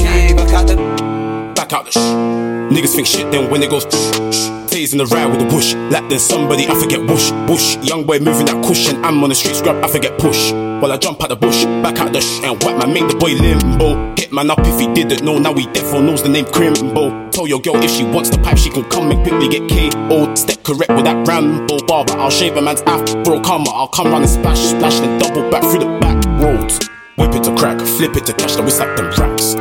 out 1.73 1.85
the 1.85 1.91
sh. 1.91 1.97
Niggas 1.97 2.95
think 2.95 3.07
shit, 3.07 3.31
then 3.31 3.49
when 3.49 3.63
it 3.63 3.69
goes 3.69 3.83
sh. 3.83 4.49
Tays 4.69 4.91
in 4.93 4.99
the 4.99 5.05
ride 5.07 5.27
with 5.27 5.41
a 5.41 5.49
push. 5.49 5.73
Like 5.91 6.09
then 6.09 6.19
somebody, 6.19 6.67
I 6.67 6.75
forget 6.79 6.99
whoosh, 6.99 7.31
whoosh. 7.47 7.77
Young 7.77 8.05
boy 8.05 8.19
moving 8.19 8.45
that 8.45 8.63
cushion. 8.65 9.03
I'm 9.03 9.23
on 9.23 9.29
the 9.29 9.35
streets, 9.35 9.61
grab, 9.61 9.83
I 9.83 9.87
forget 9.87 10.17
push. 10.19 10.51
While 10.51 10.91
I 10.91 10.97
jump 10.97 11.23
out 11.23 11.29
the 11.29 11.35
bush, 11.35 11.65
back 11.83 11.99
out 11.99 12.13
the 12.13 12.21
sh. 12.21 12.43
And 12.43 12.61
whack 12.63 12.77
man, 12.77 12.93
make 12.93 13.07
the 13.07 13.15
boy 13.15 13.33
limbo. 13.33 14.13
Hit 14.15 14.31
man 14.31 14.49
up 14.49 14.59
if 14.61 14.79
he 14.79 14.87
didn't 14.93 15.23
know, 15.23 15.39
now 15.39 15.53
he 15.53 15.65
defo 15.67 16.03
knows 16.03 16.21
the 16.21 16.29
name 16.29 16.45
Crimbo. 16.45 17.31
Tell 17.31 17.47
your 17.47 17.61
girl 17.61 17.81
if 17.83 17.91
she 17.91 18.03
wants 18.03 18.29
the 18.29 18.37
pipe, 18.37 18.57
she 18.57 18.69
can 18.69 18.83
come 18.89 19.11
and 19.11 19.21
quickly 19.25 19.47
get 19.49 19.69
KO. 19.69 20.35
Step 20.35 20.63
correct 20.63 20.91
with 20.91 21.05
that 21.05 21.27
Rambo 21.27 21.79
barber. 21.87 22.13
I'll 22.13 22.29
shave 22.29 22.55
a 22.57 22.61
man's 22.61 22.81
afro, 22.81 23.41
come 23.41 23.65
I'll 23.67 23.87
come 23.87 24.07
round 24.07 24.23
and 24.23 24.31
splash, 24.31 24.59
splash, 24.59 24.99
then 24.99 25.19
double 25.19 25.49
back 25.49 25.63
through 25.63 25.79
the 25.79 25.99
back 25.99 26.23
roads. 26.41 26.79
Whip 27.17 27.33
it 27.33 27.43
to 27.45 27.55
crack, 27.55 27.79
flip 27.79 28.15
it 28.15 28.25
to 28.27 28.33
cash, 28.33 28.55
then 28.55 28.65
we 28.65 28.71
stack 28.71 28.95
them 28.95 29.09
racks. 29.17 29.55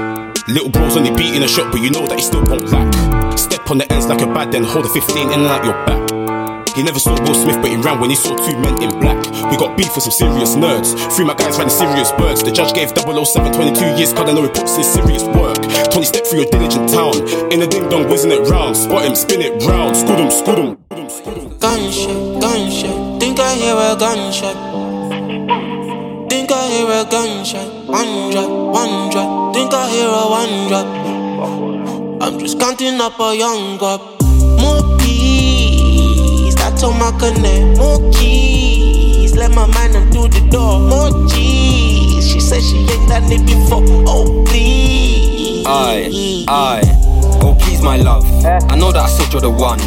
Little 0.49 0.71
bro's 0.71 0.97
only 0.97 1.11
beating 1.11 1.43
a 1.43 1.49
shot, 1.49 1.73
but 1.73 1.81
you 1.81 1.91
know 1.91 2.07
that 2.07 2.15
he 2.15 2.23
still 2.23 2.45
won't 2.47 2.71
lack. 2.71 2.87
Step 3.37 3.69
on 3.69 3.79
the 3.79 3.93
ends 3.93 4.07
like 4.07 4.23
a 4.23 4.27
bad, 4.27 4.53
then 4.53 4.63
hold 4.63 4.87
a 4.87 4.89
15 4.89 5.33
in 5.33 5.41
and 5.41 5.51
out 5.51 5.65
your 5.65 5.75
back. 5.91 5.99
He 6.77 6.85
never 6.85 7.01
saw 7.01 7.19
Will 7.19 7.35
Smith, 7.35 7.59
but 7.61 7.67
he 7.71 7.75
ran 7.75 7.99
when 7.99 8.11
he 8.11 8.17
saw 8.17 8.31
two 8.37 8.57
men 8.61 8.81
in 8.81 8.95
black. 9.01 9.19
We 9.51 9.57
got 9.57 9.77
beef 9.77 9.91
for 9.91 9.99
some 9.99 10.13
serious 10.13 10.55
nerds. 10.55 10.95
Three 11.17 11.25
my 11.25 11.35
guys 11.35 11.59
ran 11.59 11.69
serious 11.69 12.13
birds. 12.13 12.45
The 12.45 12.53
judge 12.53 12.75
gave 12.75 12.91
007 12.95 13.27
22 13.55 13.99
years, 13.99 14.13
cause 14.13 14.31
I 14.31 14.33
know 14.35 14.43
he 14.43 14.49
puts 14.49 14.77
in 14.77 14.85
serious 14.85 15.25
work. 15.35 15.59
Tony 15.91 16.07
step 16.07 16.25
through 16.25 16.47
your 16.47 16.51
diligent 16.51 16.91
town. 16.91 17.17
In 17.51 17.59
the 17.59 17.67
ding 17.67 17.89
dong, 17.89 18.07
whizzing 18.07 18.31
it 18.31 18.47
round. 18.47 18.77
Spot 18.77 19.05
him, 19.05 19.17
spin 19.17 19.43
it 19.43 19.67
round. 19.67 19.97
Scoot 19.97 20.21
him, 20.21 20.31
scoot 20.31 20.59
him. 20.63 20.79
Gunshot, 21.59 22.41
gunshot. 22.41 23.19
Think 23.19 23.41
I 23.41 23.55
hear 23.59 23.75
a 23.75 23.99
gunshot. 23.99 24.86
Think 26.57 26.65
I 26.65 26.71
hear 26.71 26.89
a 26.89 27.05
gunshot. 27.11 27.87
One 27.87 28.31
drop, 28.31 28.49
one 28.49 29.11
drop. 29.11 29.55
Think 29.55 29.75
I 29.75 29.91
hear 29.91 30.09
a 30.09 30.27
one 30.27 30.69
drop. 30.69 32.23
I'm 32.23 32.39
just 32.39 32.59
counting 32.59 32.99
up 32.99 33.21
a 33.21 33.37
young 33.37 33.79
up. 33.83 34.01
More 34.59 34.97
keys, 34.99 36.55
that's 36.55 36.83
on 36.83 36.99
my 36.99 37.11
connect. 37.19 37.77
More 37.77 38.11
keys, 38.11 39.37
let 39.37 39.51
my 39.55 39.67
man 39.67 39.93
them 39.93 40.11
through 40.11 40.29
the 40.29 40.49
door. 40.49 40.81
More 40.81 41.29
keys, 41.29 42.27
she 42.27 42.41
said 42.41 42.63
she 42.63 42.79
ain't 42.79 43.07
done 43.07 43.31
it 43.31 43.45
before. 43.45 43.85
Oh 44.09 44.43
please. 44.47 45.67
Aye, 45.67 46.45
aye. 46.49 46.83
Oh, 47.43 47.55
please, 47.61 47.83
my 47.83 47.97
love. 47.99 48.25
Eh? 48.45 48.59
I 48.71 48.77
know 48.77 48.93
that 48.93 49.05
I 49.05 49.09
said 49.09 49.31
you're 49.31 49.43
the 49.43 49.51
one. 49.51 49.79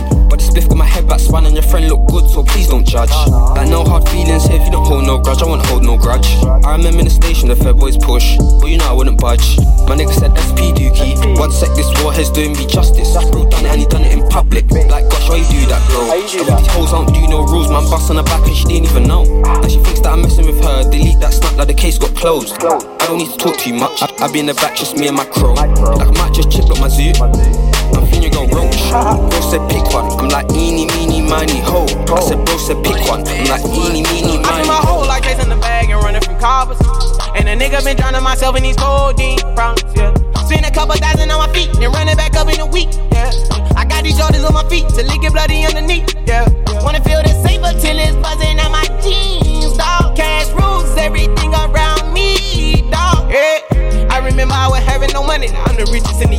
Spliff 0.49 0.67
got 0.67 0.77
my 0.77 0.85
head 0.85 1.07
back 1.07 1.19
spun 1.19 1.45
and 1.45 1.53
your 1.53 1.63
friend 1.63 1.87
look 1.87 2.07
good, 2.07 2.27
so 2.27 2.43
please 2.43 2.67
don't 2.67 2.85
judge. 2.85 3.11
Like, 3.53 3.69
no 3.69 3.83
hard 3.83 4.09
feelings 4.09 4.45
here 4.45 4.57
if 4.59 4.65
you 4.65 4.71
don't 4.71 4.85
hold 4.85 5.05
no 5.05 5.19
grudge. 5.19 5.43
I 5.43 5.45
won't 5.45 5.63
hold 5.67 5.83
no 5.83 5.95
grudge. 5.95 6.25
I 6.65 6.75
remember 6.75 6.99
in 6.99 7.05
the 7.05 7.11
station, 7.11 7.49
the 7.49 7.55
fair 7.55 7.73
boys 7.73 7.97
push. 7.97 8.35
But 8.59 8.71
you 8.71 8.77
know 8.79 8.89
I 8.89 8.93
wouldn't 8.93 9.21
budge. 9.21 9.57
My 9.85 9.93
nigga 9.93 10.13
said 10.13 10.33
SP 10.33 10.73
Dookie. 10.73 11.37
One 11.37 11.51
sec, 11.51 11.69
this 11.75 11.85
warhead's 12.01 12.31
doing 12.31 12.53
me 12.53 12.65
justice. 12.65 13.13
Bro 13.29 13.49
done 13.49 13.65
it 13.65 13.71
and 13.71 13.79
he 13.81 13.85
done 13.85 14.03
it 14.03 14.11
in 14.11 14.27
public. 14.29 14.69
Like, 14.71 15.05
gosh, 15.09 15.29
why 15.29 15.37
you 15.37 15.47
do 15.53 15.65
that, 15.69 15.81
bro? 15.89 16.09
These 16.17 16.67
hoes 16.73 16.91
don't 16.91 17.13
do 17.13 17.27
no 17.27 17.45
rules, 17.45 17.69
man. 17.69 17.85
Bust 17.85 18.09
on 18.09 18.17
her 18.17 18.23
back 18.23 18.41
and 18.45 18.55
she 18.55 18.65
didn't 18.65 18.89
even 18.89 19.03
know. 19.03 19.21
And 19.45 19.69
she 19.71 19.77
thinks 19.77 20.01
that 20.01 20.13
I'm 20.13 20.21
messing 20.21 20.47
with 20.47 20.63
her. 20.63 20.83
Delete 20.89 21.19
that 21.19 21.33
snap 21.33 21.57
like 21.57 21.67
the 21.67 21.73
case 21.73 21.97
got 21.97 22.15
closed. 22.15 22.57
I 22.63 23.05
don't 23.05 23.19
need 23.19 23.29
to 23.31 23.37
talk 23.37 23.57
too 23.57 23.73
much. 23.73 24.01
I, 24.01 24.09
I 24.25 24.31
be 24.31 24.39
in 24.39 24.47
the 24.47 24.55
back, 24.55 24.75
just 24.75 24.97
me 24.97 25.07
and 25.07 25.17
my 25.17 25.25
crow. 25.25 25.53
Like, 25.53 25.71
I 25.77 26.09
might 26.17 26.33
just 26.33 26.51
chip 26.51 26.65
up 26.69 26.79
my 26.79 26.87
zoo. 26.89 27.13
I'm 27.19 28.05
feeling 28.07 28.31
go 28.31 28.45
roach. 28.47 28.77
Bro 29.29 29.41
said 29.49 29.63
pick 29.69 29.83
one. 29.93 30.05
I'm 30.19 30.29
like 30.29 30.38
eeny 30.53 30.86
meeny 30.96 31.22
miny 31.22 31.60
ho. 31.60 31.86
I 32.12 32.19
said 32.22 32.46
bro 32.46 32.58
said 32.58 32.84
pick 32.84 33.00
one. 33.08 33.27
I'm 33.27 33.46
like 33.48 33.65
eeny 33.65 34.03
meeny 34.12 34.38
I 34.38 34.41
miny 34.41 34.63
spent 34.63 34.67
my 34.67 34.81
whole 34.84 35.05
life 35.08 35.24
chasing 35.24 35.50
the 35.50 35.58
bag 35.58 35.89
and 35.89 36.01
running 36.03 36.22
from 36.22 36.39
coppers. 36.39 36.79
And 37.36 37.48
a 37.48 37.55
nigga 37.55 37.84
been 37.84 37.98
drowning 37.98 38.24
myself 38.24 38.55
in 38.58 38.63
these 38.63 38.75
codeine 38.75 39.39
problems, 39.55 39.96
yeah. 39.96 40.13
Spend 40.46 40.65
a 40.65 40.72
couple 40.72 40.96
thousand 40.96 41.29
on 41.31 41.38
my 41.38 41.53
feet 41.53 41.69
and 41.77 41.93
running 41.93 42.17
back 42.17 42.36
up 42.36 42.51
in 42.51 42.60
a 42.60 42.65
week, 42.65 42.89
yeah. 43.12 43.31
I 43.77 43.86
got 43.86 44.03
these 44.03 44.17
Jordans 44.17 44.48
on 44.48 44.53
my 44.53 44.67
feet 44.67 44.88
till 44.89 45.05
it 45.05 45.22
get 45.22 45.31
bloody 45.31 45.63
underneath, 45.65 46.10
yeah. 46.25 46.50
Wanna 46.81 47.01
feel 47.03 47.22
the 47.22 47.34
safer 47.46 47.72
till 47.79 48.00
it's 48.00 48.17
buzzing 48.17 48.60
out 48.60 48.72
my 48.72 48.84
jeans, 49.03 49.77
dog. 49.77 50.15
Cash 50.17 50.50
rules 50.58 50.98
everything 50.98 51.53
around 51.53 52.13
me, 52.13 52.81
dog. 52.89 53.29
Yeah. 53.29 53.62
I 54.10 54.22
remember 54.25 54.55
I 54.55 54.67
was 54.67 54.84
having 54.84 55.13
no 55.13 55.24
money, 55.24 55.48
now 55.48 55.63
I'm 55.65 55.75
the 55.75 55.86
richest 55.93 56.22
in 56.22 56.31
the 56.31 56.38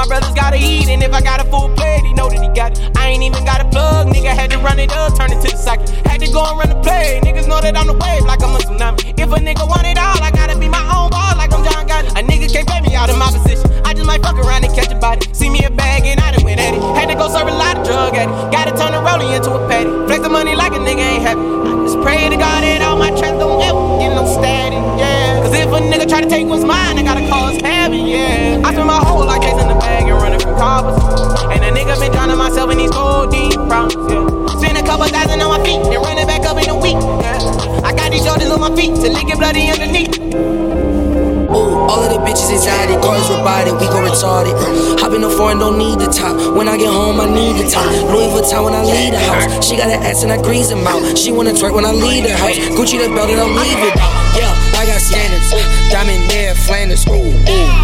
my 0.00 0.06
brothers 0.06 0.32
gotta 0.32 0.56
eat, 0.56 0.88
and 0.88 1.02
if 1.02 1.12
I 1.12 1.20
got 1.20 1.44
a 1.44 1.46
full 1.52 1.68
plate, 1.76 2.00
he 2.08 2.14
know 2.16 2.32
that 2.32 2.40
he 2.40 2.48
got 2.56 2.72
it. 2.72 2.80
I 2.96 3.12
ain't 3.12 3.22
even 3.22 3.44
got 3.44 3.60
a 3.60 3.68
plug, 3.68 4.08
nigga 4.08 4.32
had 4.32 4.48
to 4.50 4.58
run 4.64 4.80
it 4.80 4.88
up, 4.96 5.12
turn 5.12 5.28
it 5.28 5.44
to 5.44 5.48
the 5.52 5.60
socket. 5.60 5.92
Had 6.08 6.24
to 6.24 6.28
go 6.32 6.40
and 6.40 6.56
run 6.56 6.72
the 6.72 6.80
play, 6.80 7.20
niggas 7.20 7.44
know 7.44 7.60
that 7.60 7.76
I'm 7.76 7.84
the 7.84 7.92
wave 7.92 8.24
like 8.24 8.40
I'm 8.40 8.56
a 8.56 8.60
tsunami. 8.64 9.12
If 9.20 9.28
a 9.28 9.36
nigga 9.36 9.68
want 9.68 9.84
it 9.84 10.00
all, 10.00 10.16
I 10.24 10.32
gotta 10.32 10.56
be 10.56 10.72
my 10.72 10.80
own 10.88 11.12
boss 11.12 11.36
like 11.36 11.52
I'm 11.52 11.60
John 11.68 11.84
Gotti. 11.84 12.16
A 12.16 12.24
nigga 12.24 12.48
can't 12.48 12.64
pay 12.64 12.80
me 12.80 12.96
out 12.96 13.12
of 13.12 13.20
my 13.20 13.28
position. 13.28 13.68
I 13.84 13.92
just 13.92 14.08
might 14.08 14.24
fuck 14.24 14.40
around 14.40 14.64
and 14.64 14.72
catch 14.72 14.88
a 14.88 14.96
body. 14.96 15.20
See 15.36 15.52
me 15.52 15.68
a 15.68 15.70
bag 15.70 16.08
and 16.08 16.16
I 16.16 16.32
done 16.32 16.48
went 16.48 16.64
at 16.64 16.72
it. 16.72 16.80
Had 16.96 17.12
to 17.12 17.16
go 17.20 17.28
serve 17.28 17.52
a 17.52 17.52
lot 17.52 17.76
of 17.76 17.84
drug 17.84 18.16
addict. 18.16 18.56
Gotta 18.56 18.72
turn 18.72 18.96
the 18.96 19.04
rollie 19.04 19.36
into 19.36 19.52
a 19.52 19.60
patty. 19.68 19.92
Flex 20.08 20.24
the 20.24 20.32
money 20.32 20.56
like 20.56 20.72
a 20.72 20.80
nigga 20.80 21.04
ain't 21.04 21.28
happy. 21.28 21.44
I 21.44 21.76
just 21.84 22.00
pray 22.00 22.24
to 22.24 22.40
God 22.40 22.64
that 22.64 22.80
all 22.80 22.96
my 22.96 23.12
tracks 23.12 23.36
don't 23.36 23.60
ever 23.68 23.84
get 24.00 24.16
no 24.16 24.24
static, 24.24 24.80
yeah. 24.96 25.44
Cause 25.44 25.52
if 25.52 25.68
a 25.68 25.80
nigga 25.92 26.08
try 26.08 26.24
to 26.24 26.30
take 26.30 26.48
what's 26.48 26.64
mine, 26.64 26.79
feet 38.80 38.96
till 38.96 39.12
it 39.12 39.26
get 39.28 39.36
bloody 39.36 39.68
underneath. 39.68 40.16
Ooh, 41.52 41.84
all 41.90 42.00
of 42.00 42.08
the 42.08 42.20
bitches 42.24 42.48
exotic, 42.48 42.96
cars 43.04 43.28
robotic, 43.28 43.76
we 43.76 43.86
go 43.92 44.00
retarded. 44.00 44.56
Hop 45.00 45.12
in 45.12 45.20
the 45.20 45.28
foreign, 45.28 45.58
don't 45.58 45.76
need 45.76 45.98
the 46.00 46.08
top. 46.08 46.32
When 46.56 46.66
I 46.68 46.78
get 46.78 46.88
home, 46.88 47.20
I 47.20 47.28
need 47.28 47.60
the 47.60 47.68
top. 47.68 47.84
Louis 48.08 48.32
Vuitton 48.32 48.64
when 48.64 48.74
I 48.74 48.82
leave 48.82 49.12
the 49.12 49.20
house. 49.20 49.66
She 49.66 49.76
got 49.76 49.92
an 49.92 50.00
ass 50.00 50.22
and 50.22 50.32
I 50.32 50.40
grease 50.40 50.70
them 50.70 50.86
out. 50.86 51.18
She 51.18 51.30
wanna 51.32 51.52
twerk 51.52 51.74
when 51.74 51.84
I 51.84 51.92
leave 51.92 52.24
the 52.24 52.32
house. 52.32 52.56
Gucci 52.76 52.96
the 52.96 53.12
belt 53.12 53.28
and 53.28 53.40
I'll 53.40 53.52
leave 53.52 53.80
it. 53.84 53.94
Yeah, 54.38 54.80
I 54.80 54.86
got 54.86 55.00
standards. 55.02 55.50
Diamond 55.92 56.29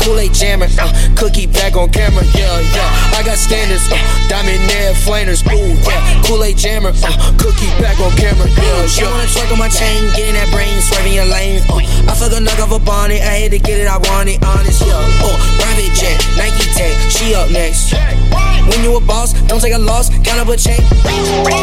Kool-Aid 0.06 0.34
jammer. 0.34 0.70
Uh, 0.78 0.86
cookie 1.18 1.50
back 1.50 1.75
on 1.75 1.90
camera. 1.90 2.22
Yeah, 2.30 2.62
yeah. 2.62 3.18
I 3.18 3.26
got 3.26 3.34
standards. 3.34 3.90
Uh, 3.90 3.98
diamond 4.30 4.62
near 4.70 4.94
Flanders. 5.02 5.42
Ooh, 5.50 5.75
yeah. 5.82 6.22
Kool-Aid 6.22 6.56
jammer. 6.56 6.94
Uh, 6.94 7.10
cookie 7.34 7.75
back 7.82 7.98
on 7.98 8.14
camera. 8.14 8.46
Yeah, 8.46 8.86
she 8.86 9.02
wanna 9.02 9.26
twerk 9.26 9.50
on 9.50 9.58
my 9.58 9.66
chain, 9.66 10.06
getting 10.14 10.38
that 10.38 10.46
brain, 10.54 10.78
swerving 10.78 11.12
your 11.12 11.26
lane. 11.26 11.58
Uh, 11.66 11.82
I 12.06 12.14
fuck 12.14 12.30
a 12.30 12.38
knock 12.38 12.60
off 12.62 12.70
a 12.70 12.78
bonnet. 12.78 13.18
I 13.18 13.34
had 13.42 13.50
to 13.50 13.58
get 13.58 13.82
it, 13.82 13.88
I 13.90 13.98
want 13.98 14.28
it, 14.30 14.38
honest. 14.46 14.86
Yeah, 14.86 14.94
oh, 14.94 15.55
private 15.76 15.95
jet, 15.95 16.16
Nike 16.37 16.73
tag. 16.73 16.97
She 17.12 17.35
up 17.35 17.50
next. 17.50 17.92
When 17.92 18.83
you 18.83 18.97
a 18.97 19.00
boss, 19.00 19.33
don't 19.47 19.61
take 19.61 19.75
a 19.75 19.78
loss, 19.78 20.09
count 20.25 20.40
up 20.40 20.49
a 20.49 20.56
check. 20.56 20.80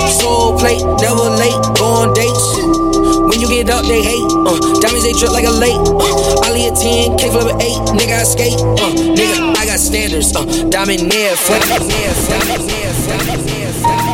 Soul 0.09 0.57
plate, 0.57 0.83
never 1.01 1.29
late, 1.33 1.57
go 1.77 2.05
on 2.05 2.13
dates. 2.13 2.57
When 3.25 3.39
you 3.41 3.47
get 3.47 3.69
up, 3.69 3.85
they 3.85 4.03
hate. 4.03 4.23
Uh, 4.45 4.59
diamonds 4.79 5.03
they 5.03 5.13
drip 5.13 5.31
like 5.31 5.45
a 5.45 5.51
lake. 5.51 5.81
Uh, 5.89 6.45
Ali 6.45 6.67
a 6.67 6.71
10, 6.71 7.17
K 7.17 7.29
flip 7.31 7.49
a 7.49 7.57
8. 7.57 7.97
Nigga, 7.97 8.19
I 8.19 8.23
skate. 8.23 8.53
Uh, 8.53 8.93
nigga, 9.17 9.57
I 9.57 9.65
got 9.65 9.79
standards. 9.79 10.35
Uh, 10.35 10.45
diamond 10.69 11.09
near, 11.09 11.35
flame 11.35 11.61
near, 11.87 12.13
near, 12.29 12.93
near, 13.49 14.12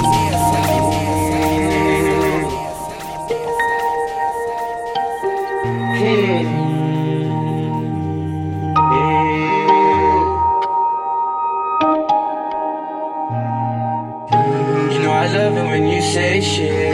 I 15.29 15.31
love 15.37 15.57
it 15.57 15.63
when 15.63 15.85
you 15.87 16.01
say 16.01 16.41
shit. 16.41 16.91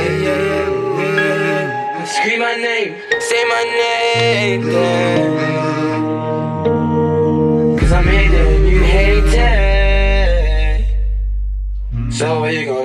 Scream 2.06 2.40
my 2.42 2.56
name, 2.56 2.94
say 3.22 3.46
my 3.48 3.64
name. 3.80 4.64
Cause 7.80 7.94
I'm 7.94 8.04
hating 8.04 8.36
and 8.36 8.68
you 8.68 8.84
hate 8.84 9.24
it. 9.24 10.86
So 12.12 12.44
are 12.44 12.52
you 12.52 12.66
gonna 12.66 12.85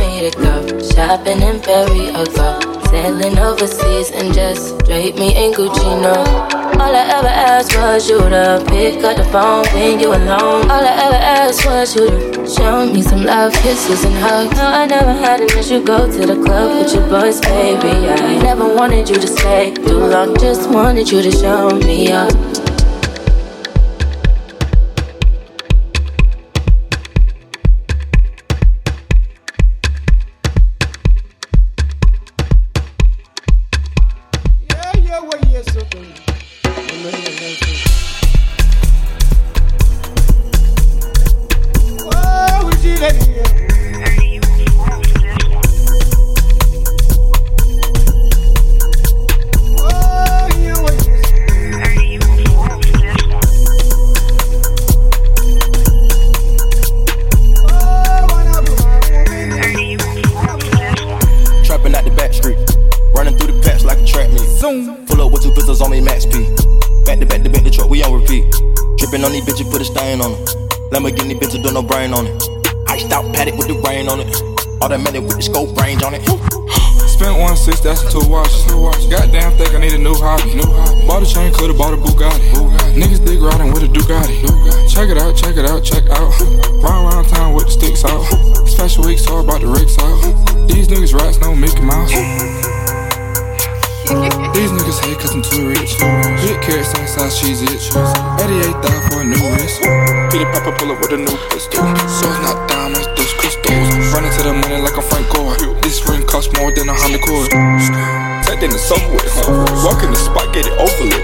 me 0.00 0.30
to 0.30 0.36
go 0.36 0.54
shopping 0.92 1.42
in 1.42 1.60
Perry 1.60 2.08
or 2.16 2.26
go 2.36 2.48
sailing 2.90 3.38
overseas 3.38 4.10
and 4.10 4.32
just 4.34 4.78
drape 4.86 5.16
me 5.16 5.28
in 5.44 5.52
Gucci? 5.52 5.90
No, 6.02 6.14
All 6.80 6.94
I 6.96 7.04
ever 7.18 7.28
asked 7.28 7.76
was 7.76 8.08
you 8.08 8.18
to 8.18 8.64
pick 8.68 9.04
up 9.04 9.16
the 9.16 9.24
phone 9.32 9.64
when 9.74 10.00
you 10.00 10.08
alone. 10.08 10.70
All 10.70 10.84
I 10.92 10.94
ever 11.06 11.20
asked 11.38 11.64
was 11.66 11.94
you 11.94 12.06
to 12.08 12.46
show 12.56 12.86
me 12.86 13.02
some 13.02 13.24
love, 13.24 13.52
kisses, 13.62 14.04
and 14.04 14.14
hugs. 14.24 14.56
No, 14.56 14.66
I 14.66 14.86
never 14.86 15.12
had 15.12 15.40
an 15.40 15.50
issue. 15.58 15.84
Go 15.84 16.10
to 16.10 16.26
the 16.26 16.36
club 16.44 16.66
with 16.82 16.94
your 16.94 17.06
boys, 17.08 17.40
baby. 17.40 18.08
I 18.08 18.38
never 18.42 18.66
wanted 18.74 19.08
you 19.10 19.16
to 19.16 19.26
stay 19.26 19.74
too 19.74 19.98
long. 20.14 20.36
Just 20.38 20.70
wanted 20.70 21.10
you 21.10 21.22
to 21.22 21.30
show 21.30 21.70
me 21.70 22.10
up. 22.12 22.32
Automatic 73.40 73.56
with 73.56 73.68
the 73.68 73.80
brain 73.80 74.08
on 74.08 74.20
it. 74.20 74.28
All 74.82 74.88
that 74.88 75.00
money 75.00 75.20
with 75.20 75.36
the 75.36 75.42
scope 75.42 75.76
range 75.80 76.02
on 76.02 76.14
it. 76.14 76.22
Spent 77.08 77.38
one 77.38 77.56
six, 77.56 77.80
that's 77.80 78.00
two 78.12 78.20
watches. 78.28 78.64
Goddamn, 79.08 79.52
think 79.56 79.74
I 79.74 79.78
need 79.78 79.92
a 79.92 79.98
new 79.98 80.14
hobby. 80.14 80.54
New 80.54 80.66
hobby. 80.66 81.06
Bought 81.06 81.22
a 81.22 81.26
chain, 81.26 81.52
could've 81.52 81.76
bought 81.76 81.94
a 81.94 81.96
Bugatti. 81.96 82.52
Bugatti. 82.52 83.00
Niggas 83.00 83.24
dig 83.24 83.40
riding 83.40 83.72
with 83.72 83.82
a 83.82 83.88
Ducati. 83.88 84.40
Ducati. 84.40 84.88
Check 84.88 85.08
it 85.10 85.18
out, 85.18 85.36
check 85.36 85.56
it 85.56 85.64
out, 85.64 85.84
check 85.84 86.04
out. 86.10 86.32
Round 86.82 87.12
around 87.12 87.28
town 87.28 87.54
with 87.54 87.66
the 87.66 87.72
sticks 87.72 88.04
out. 88.04 88.24
Special 88.66 89.04
week, 89.04 89.18
so 89.18 89.40
I 89.40 89.46
bought 89.46 89.60
the 89.60 89.68
Ricks 89.68 89.98
out. 89.98 90.68
These 90.68 90.88
niggas 90.88 91.14
rats, 91.14 91.40
no 91.40 91.54
Mickey 91.54 91.80
Mouse. 91.80 92.79
These 94.58 94.74
niggas 94.74 94.98
hate 95.06 95.22
cause 95.22 95.30
I'm 95.30 95.42
too 95.42 95.70
rich. 95.70 95.94
Big 96.42 96.58
carrot, 96.66 96.82
same 96.82 97.06
size, 97.06 97.38
cheese 97.38 97.62
itch. 97.62 97.94
88,000 97.94 99.06
for 99.06 99.22
a 99.22 99.26
new 99.26 99.38
wrist. 99.54 99.78
Peter 100.34 100.50
Papa 100.50 100.74
pull 100.74 100.90
up 100.90 100.98
with 100.98 101.14
a 101.14 101.20
new 101.22 101.38
pistol. 101.54 101.78
So 102.10 102.26
it's 102.26 102.42
not 102.42 102.58
diamonds, 102.66 103.06
those 103.14 103.30
crystals. 103.38 103.86
Running 104.10 104.34
to 104.34 104.42
the 104.42 104.54
money 104.66 104.82
like 104.82 104.98
a 104.98 105.04
Frank 105.06 105.30
Gore. 105.30 105.54
This 105.86 106.02
ring 106.10 106.26
costs 106.26 106.50
more 106.58 106.74
than 106.74 106.90
a 106.90 106.94
Honda 106.94 107.22
Accord. 107.22 107.54
Tagged 108.50 108.66
in 108.66 108.74
the 108.74 108.82
subway, 108.82 109.22
huh? 109.30 109.62
Walk 109.86 110.02
in 110.02 110.10
the 110.10 110.18
spot, 110.18 110.50
get 110.50 110.66
it 110.66 110.74
over 110.74 111.06
it. 111.06 111.22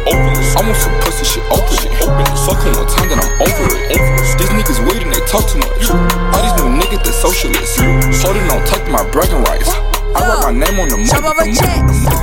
I 0.55 0.63
want 0.63 0.79
some 0.79 0.95
pussy 1.03 1.27
shit, 1.27 1.43
open 1.51 1.75
it. 1.83 1.91
Open 2.07 2.23
it. 2.23 2.39
Fuck 2.47 2.63
one 2.71 2.87
time, 2.87 3.11
then 3.11 3.19
I'm 3.19 3.33
over 3.43 3.67
it. 3.91 3.99
These 4.39 4.55
niggas 4.55 4.79
weird 4.87 5.03
and 5.03 5.11
they 5.11 5.27
talk 5.27 5.43
too 5.51 5.59
much. 5.59 5.91
All 5.91 6.39
these 6.39 6.55
new 6.55 6.71
niggas, 6.71 7.03
they 7.03 7.11
socialists. 7.11 7.83
Holding 8.23 8.47
on 8.47 8.63
tight 8.63 8.87
to 8.87 8.91
my 8.95 9.03
bragging 9.11 9.43
rights. 9.43 9.75
I 10.15 10.23
write 10.23 10.55
my 10.55 10.55
name 10.55 10.79
on 10.79 10.87
the 10.87 10.99
money. 11.03 12.16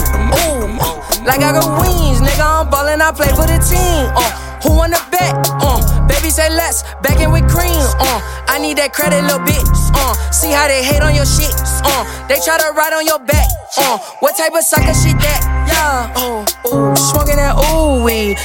Like 1.26 1.42
I 1.42 1.52
got 1.52 1.68
wings, 1.82 2.20
nigga. 2.22 2.44
I'm 2.44 2.70
ballin', 2.70 3.02
I 3.02 3.12
play 3.12 3.30
for 3.30 3.48
the 3.48 3.60
team. 3.64 4.12
Uh, 4.16 4.32
who 4.64 4.76
wanna 4.76 5.00
bet? 5.12 5.34
Uh, 5.62 5.80
baby 6.08 6.30
say 6.30 6.50
less, 6.50 6.84
backing 7.02 7.32
with 7.32 7.48
cream. 7.50 7.84
Uh, 8.00 8.20
I 8.54 8.60
need 8.60 8.78
that 8.78 8.94
credit, 8.94 9.26
little 9.26 9.42
bitch. 9.42 9.66
Uh, 9.98 10.14
see 10.30 10.52
how 10.54 10.68
they 10.68 10.86
hate 10.86 11.02
on 11.02 11.16
your 11.16 11.26
shit. 11.26 11.50
Uh, 11.82 12.06
they 12.30 12.38
try 12.46 12.62
to 12.62 12.70
ride 12.78 12.94
on 12.94 13.04
your 13.04 13.18
back. 13.18 13.50
Uh, 13.82 13.98
what 14.20 14.38
type 14.38 14.54
of 14.54 14.62
sucker 14.62 14.94
shit 14.94 15.18
that? 15.26 15.42
Yeah. 15.66 16.14
Oh, 16.16 16.46
ooh, 16.70 16.96
smoking 16.96 17.38
that 17.38 17.58
ooh. 17.58 17.84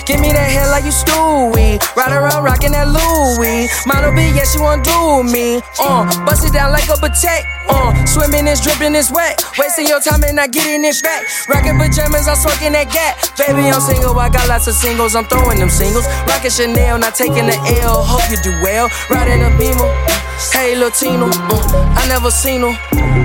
Give 0.07 0.21
me 0.21 0.33
that 0.33 0.49
hair 0.49 0.71
like 0.71 0.85
you 0.85 0.95
Stewie. 0.95 1.77
Ride 1.97 2.15
around 2.15 2.45
rocking 2.45 2.73
that 2.73 2.89
Louis. 2.89 3.69
Model 3.85 4.15
B, 4.15 4.31
yeah, 4.33 4.45
she 4.49 4.57
wanna 4.57 4.81
do 4.81 5.27
me. 5.27 5.61
Uh, 5.77 6.09
bust 6.25 6.47
it 6.47 6.53
down 6.53 6.73
like 6.73 6.89
a 6.89 6.97
potato. 6.97 7.45
Uh, 7.69 7.93
swimming 8.07 8.47
is 8.47 8.61
dripping 8.61 8.95
is 8.95 9.11
wet. 9.11 9.43
Wasting 9.59 9.87
your 9.87 10.01
time 10.01 10.25
and 10.25 10.37
not 10.37 10.53
getting 10.53 10.85
it 10.85 10.97
back. 11.03 11.27
Rocking 11.49 11.77
pajamas, 11.77 12.29
I'm 12.29 12.37
smoking 12.37 12.73
that 12.73 12.89
gap. 12.89 13.19
Baby, 13.37 13.69
I'm 13.69 13.81
single, 13.81 14.17
I 14.19 14.31
got 14.31 14.49
lots 14.49 14.69
of 14.69 14.75
singles. 14.75 15.15
I'm 15.15 15.27
throwing 15.27 15.59
them 15.59 15.71
singles. 15.71 16.07
Rocking 16.25 16.55
Chanel, 16.55 16.99
not 16.99 17.15
taking 17.15 17.51
the 17.51 17.59
L. 17.83 18.05
Hope 18.07 18.25
you 18.31 18.39
do 18.41 18.55
well. 18.63 18.89
Riding 19.11 19.43
a 19.43 19.51
beamer. 19.59 19.91
Hey, 20.53 20.77
Latino, 20.77 21.27
uh, 21.27 21.95
I 21.97 22.07
never 22.09 22.31
seen 22.31 22.63
her. 22.63 22.75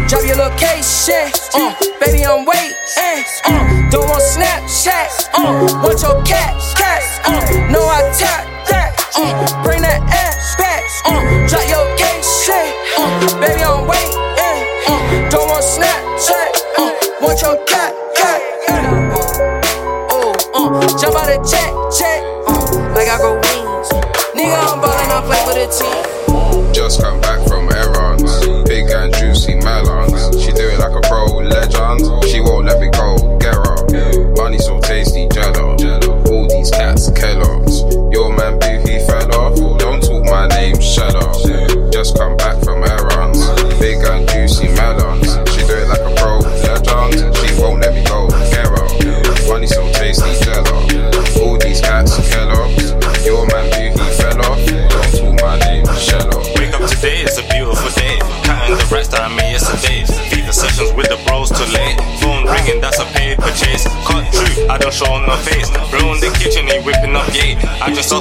Drop 0.08 0.26
your 0.26 0.38
location, 0.38 1.32
uh, 1.56 1.74
baby, 2.00 2.26
I'm 2.26 2.46
waiting. 2.46 2.78
Uh, 3.46 3.90
don't 3.90 4.08
want 4.10 4.22
Snapchat, 4.22 5.30
uh, 5.34 5.82
want 5.84 6.02
your 6.02 6.22
cat, 6.24 6.54
cat, 6.76 7.04
uh, 7.26 7.72
no, 7.72 7.82
I 7.82 8.02
tap 8.18 8.46
that, 8.70 8.92
uh, 9.18 9.64
bring 9.64 9.82
that 9.82 10.02
ass 10.12 10.56
back, 10.58 10.84
uh, 11.06 11.23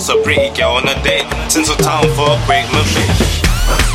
Saw 0.02 0.18
a 0.18 0.22
pretty 0.24 0.50
girl 0.56 0.72
on 0.72 0.88
a 0.88 1.00
date. 1.04 1.22
Tinsel 1.48 1.76
town 1.76 2.02
for 2.16 2.26
a 2.26 2.46
break 2.46 2.64
milkshake. 2.74 3.06
Yeah, 3.06 3.91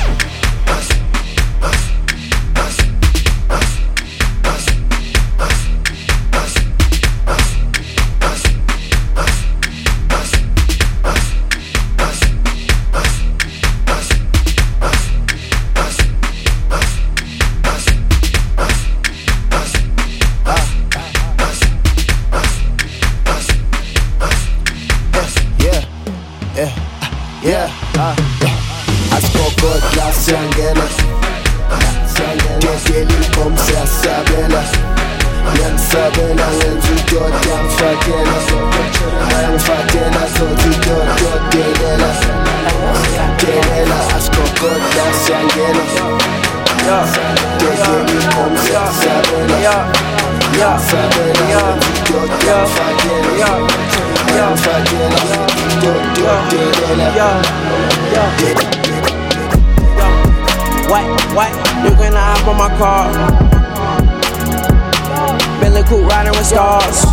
delela 56.50 57.68
White, 60.88 61.12
white, 61.36 61.56
looking 61.84 62.16
up 62.16 62.48
on 62.48 62.56
my 62.56 62.70
car. 62.80 63.12
Bentley 65.60 65.84
coupe 65.84 66.08
riding 66.08 66.32
with 66.32 66.46
stars. 66.48 67.04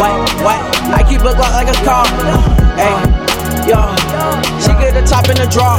wait, 0.00 0.16
wait. 0.40 0.62
I 0.88 1.04
keep 1.06 1.20
a 1.20 1.36
Glock 1.36 1.52
like 1.52 1.68
a 1.68 1.76
car. 1.84 2.08
Hey, 2.80 2.96
yo. 3.68 3.84
She 4.64 4.72
get 4.80 4.94
the 4.96 5.04
top 5.04 5.28
in 5.28 5.36
the 5.36 5.46
draw. 5.52 5.76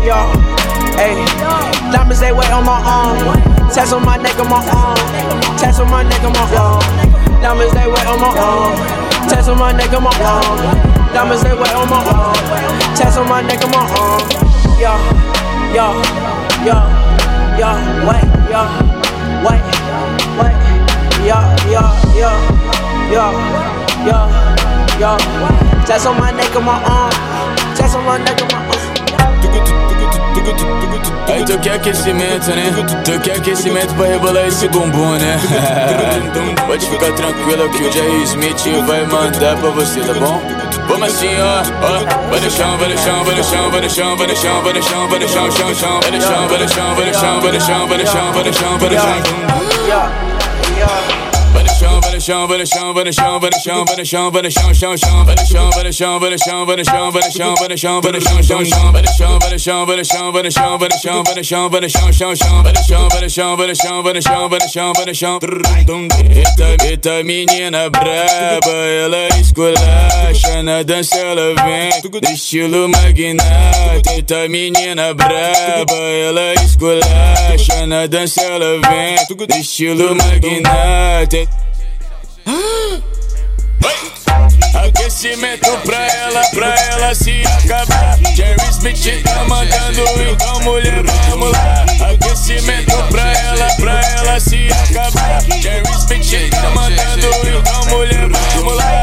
Yo, 0.00 0.16
hey. 0.96 1.20
Diamonds 1.92 2.20
they 2.20 2.32
wait 2.32 2.50
on 2.52 2.64
my 2.64 2.80
arm. 2.80 3.18
Tats 3.68 3.92
on 3.92 4.02
my 4.04 4.16
neck 4.16 4.38
and 4.38 4.48
my 4.48 4.64
arm. 4.64 4.96
Tats 5.58 5.78
on 5.78 5.90
my 5.90 6.02
neck 6.02 6.22
and 6.24 6.32
my 6.32 6.56
arm. 6.56 6.80
Diamonds 7.42 7.74
they 7.74 7.86
wait 7.86 8.06
on 8.06 8.18
my 8.18 8.32
arm. 8.32 8.76
Tats 9.28 9.48
on 9.48 9.58
my 9.58 9.72
neck 9.72 9.92
and 9.92 10.04
my 10.04 10.14
arm. 10.24 10.97
Diamonds 11.18 11.42
they 11.42 11.52
wait 11.52 11.74
on 11.74 11.90
my 11.90 11.98
arm. 12.14 12.32
Tats 12.94 13.16
on 13.16 13.28
my 13.28 13.42
neck 13.42 13.60
and 13.60 13.72
my 13.72 13.82
arm. 13.82 14.22
Yo, 14.78 14.94
yo, 15.74 15.98
yo, 16.62 16.78
yo. 17.58 17.70
Wait, 18.06 18.22
yo, 18.46 18.62
wait, 19.42 19.62
wait. 20.38 20.54
Yo, 21.26 21.38
yo, 21.74 21.82
yo, 22.14 22.30
yo, 23.10 23.26
yo, 24.06 24.18
yo. 25.00 25.10
Tats 25.86 26.06
on 26.06 26.20
my 26.20 26.30
neck 26.30 26.54
and 26.54 26.64
my 26.64 26.80
arm. 26.84 27.10
Tats 27.74 27.96
on 27.96 28.04
my 28.04 28.18
neck 28.18 28.40
and 28.40 28.52
my 28.52 28.58
arm. 28.58 28.67
Aí 31.28 31.44
tu 31.44 31.58
quer 31.58 31.74
aquecimento, 31.74 32.50
né? 32.50 32.72
Tu 33.04 33.20
quer 33.20 33.36
aquecimento 33.36 33.94
pra 33.94 34.06
rebolar 34.06 34.46
esse 34.46 34.66
bumbum, 34.68 35.12
né? 35.18 35.38
Pode 36.66 36.86
ficar 36.86 37.12
tranquilo 37.12 37.68
que 37.70 37.82
o 37.82 37.92
Jerry 37.92 38.22
Smith 38.24 38.84
vai 38.86 39.04
mandar 39.04 39.56
pra 39.56 39.70
você, 39.70 40.00
tá 40.00 40.14
bom? 40.14 40.40
Vamos 40.88 41.08
assim, 41.08 41.28
ó, 41.38 41.62
ó. 41.84 42.30
Vai 42.30 42.40
no 42.40 42.50
chão, 42.50 42.78
vai 42.78 42.88
no 42.88 42.98
chão, 42.98 43.24
vai 43.24 43.34
no 43.34 43.44
chão, 43.44 43.70
vai 43.70 43.80
no 43.80 43.90
chão, 43.90 44.16
vai 44.16 44.26
no 44.26 44.36
chão, 44.36 44.62
vai 44.62 44.72
no 44.72 44.82
chão, 44.82 45.08
vai 45.08 45.18
no 45.18 45.28
chão, 45.28 45.50
chão, 45.50 45.74
chão. 45.74 46.00
Vai 46.00 46.10
no 46.10 46.20
chão, 46.20 46.48
vai 46.48 46.58
no 46.58 46.68
chão, 46.68 46.94
vai 46.94 47.06
no 47.06 47.14
chão, 47.14 47.40
vai 47.40 47.52
no 47.52 47.60
chão, 47.60 47.86
vai 47.86 47.98
no 47.98 48.06
chão, 48.06 48.32
vai 48.32 48.44
no 48.44 48.52
chão, 48.52 48.78
vai 48.78 48.88
no 48.88 48.98
chão. 48.98 49.08
Vai 51.52 51.62
no 51.62 51.70
chão, 51.70 52.00
vai 52.00 52.02
no 52.02 52.07
chão, 52.07 52.07
vai 52.18 52.58
no 52.58 52.66
chão, 52.66 52.94
vai 52.94 53.04
no 53.04 53.12
chão, 53.12 53.38
vai 53.40 53.50
no 53.50 53.60
chão, 53.60 53.84
vai 53.84 53.96
no 53.96 54.04
chão, 54.04 54.30
vai 54.30 54.42
no 54.42 54.50
chão, 54.50 54.74
chão, 54.74 54.96
chão, 54.96 55.24
vai 55.24 55.34
no 55.36 55.46
chão, 55.46 55.70
vai 55.70 55.84
no 55.84 55.92
chão, 55.92 56.18
vai 56.18 56.30
no 56.30 56.38
chão, 56.38 56.66
vai 56.66 56.76
no 56.76 56.84
chão, 56.84 57.10
vai 57.10 57.22
no 57.22 57.34
chão, 57.34 57.54
vai 57.54 57.68
no 57.68 57.78
chão, 57.78 58.00
vai 58.00 58.12
no 58.12 58.20
chão, 58.20 58.42
chão, 58.42 58.64
chão, 58.64 58.92
vai 58.92 59.02
no 59.02 59.08
chão, 59.08 59.38
vai 59.38 59.50
no 59.52 59.58
chão, 59.58 59.86
vai 59.86 59.96
no 59.96 60.04
chão, 60.04 60.32
vai 60.32 60.42
no 60.42 60.50
chão, 60.50 60.78
vai 60.78 60.88
no 60.88 60.98
chão, 60.98 61.22
vai 61.22 61.34
no 61.34 61.44
chão, 61.44 61.70
vai 61.70 61.80
no 61.80 61.88
chão, 61.88 62.12
chão, 62.12 62.36
chão, 62.36 62.62
vai 62.62 62.72
no 62.72 62.82
chão, 62.82 63.08
vai 63.08 63.20
no 63.20 63.30
chão, 63.30 63.56
vai 63.56 63.66
no 63.68 63.74
chão, 63.76 64.02
vai 64.02 64.14
no 64.14 64.22
chão, 64.22 64.48
vai 64.48 64.58
no 64.58 64.68
chão, 64.68 64.92
vai 64.94 65.04
no 65.06 65.14
chão. 65.14 65.38
Eita, 66.28 66.84
eita 66.86 67.24
menina 67.24 67.88
braba, 67.88 68.70
ela 68.70 69.28
esculacha 69.40 70.62
na 70.64 70.82
dança, 70.82 71.16
ela 71.16 71.54
vem 71.64 72.32
estilo 72.34 72.88
magnata. 72.88 74.12
Eita 74.12 74.48
menina 74.48 75.14
braba, 75.14 75.94
ela 75.94 76.54
esculacha 76.64 77.86
na 77.86 78.06
dança, 78.06 78.42
ela 78.42 78.80
vem 78.88 79.60
estilo 79.60 80.16
magnata. 80.16 81.67
Aquecimento 84.74 85.70
pra 85.84 86.06
ela, 86.06 86.42
pra 86.50 86.74
ela 86.74 87.14
se 87.14 87.42
acabar. 87.46 88.18
Jerry 88.34 88.70
Smith 88.70 89.22
tá 89.24 89.44
mandando, 89.44 90.02
então 90.30 90.60
mulher, 90.60 91.02
vamos 91.30 91.52
lá. 91.52 91.84
Aquecimento 92.10 92.96
pra 93.10 93.32
ela, 93.32 93.74
pra 93.76 94.00
ela 94.00 94.40
se 94.40 94.68
acabar. 94.72 95.42
Jerry 95.60 95.88
Smith 95.98 96.50
tá 96.50 96.70
mandando, 96.70 97.26
então 97.26 97.86
mulher, 97.86 98.28
vamos 98.54 98.76
lá. 98.76 99.02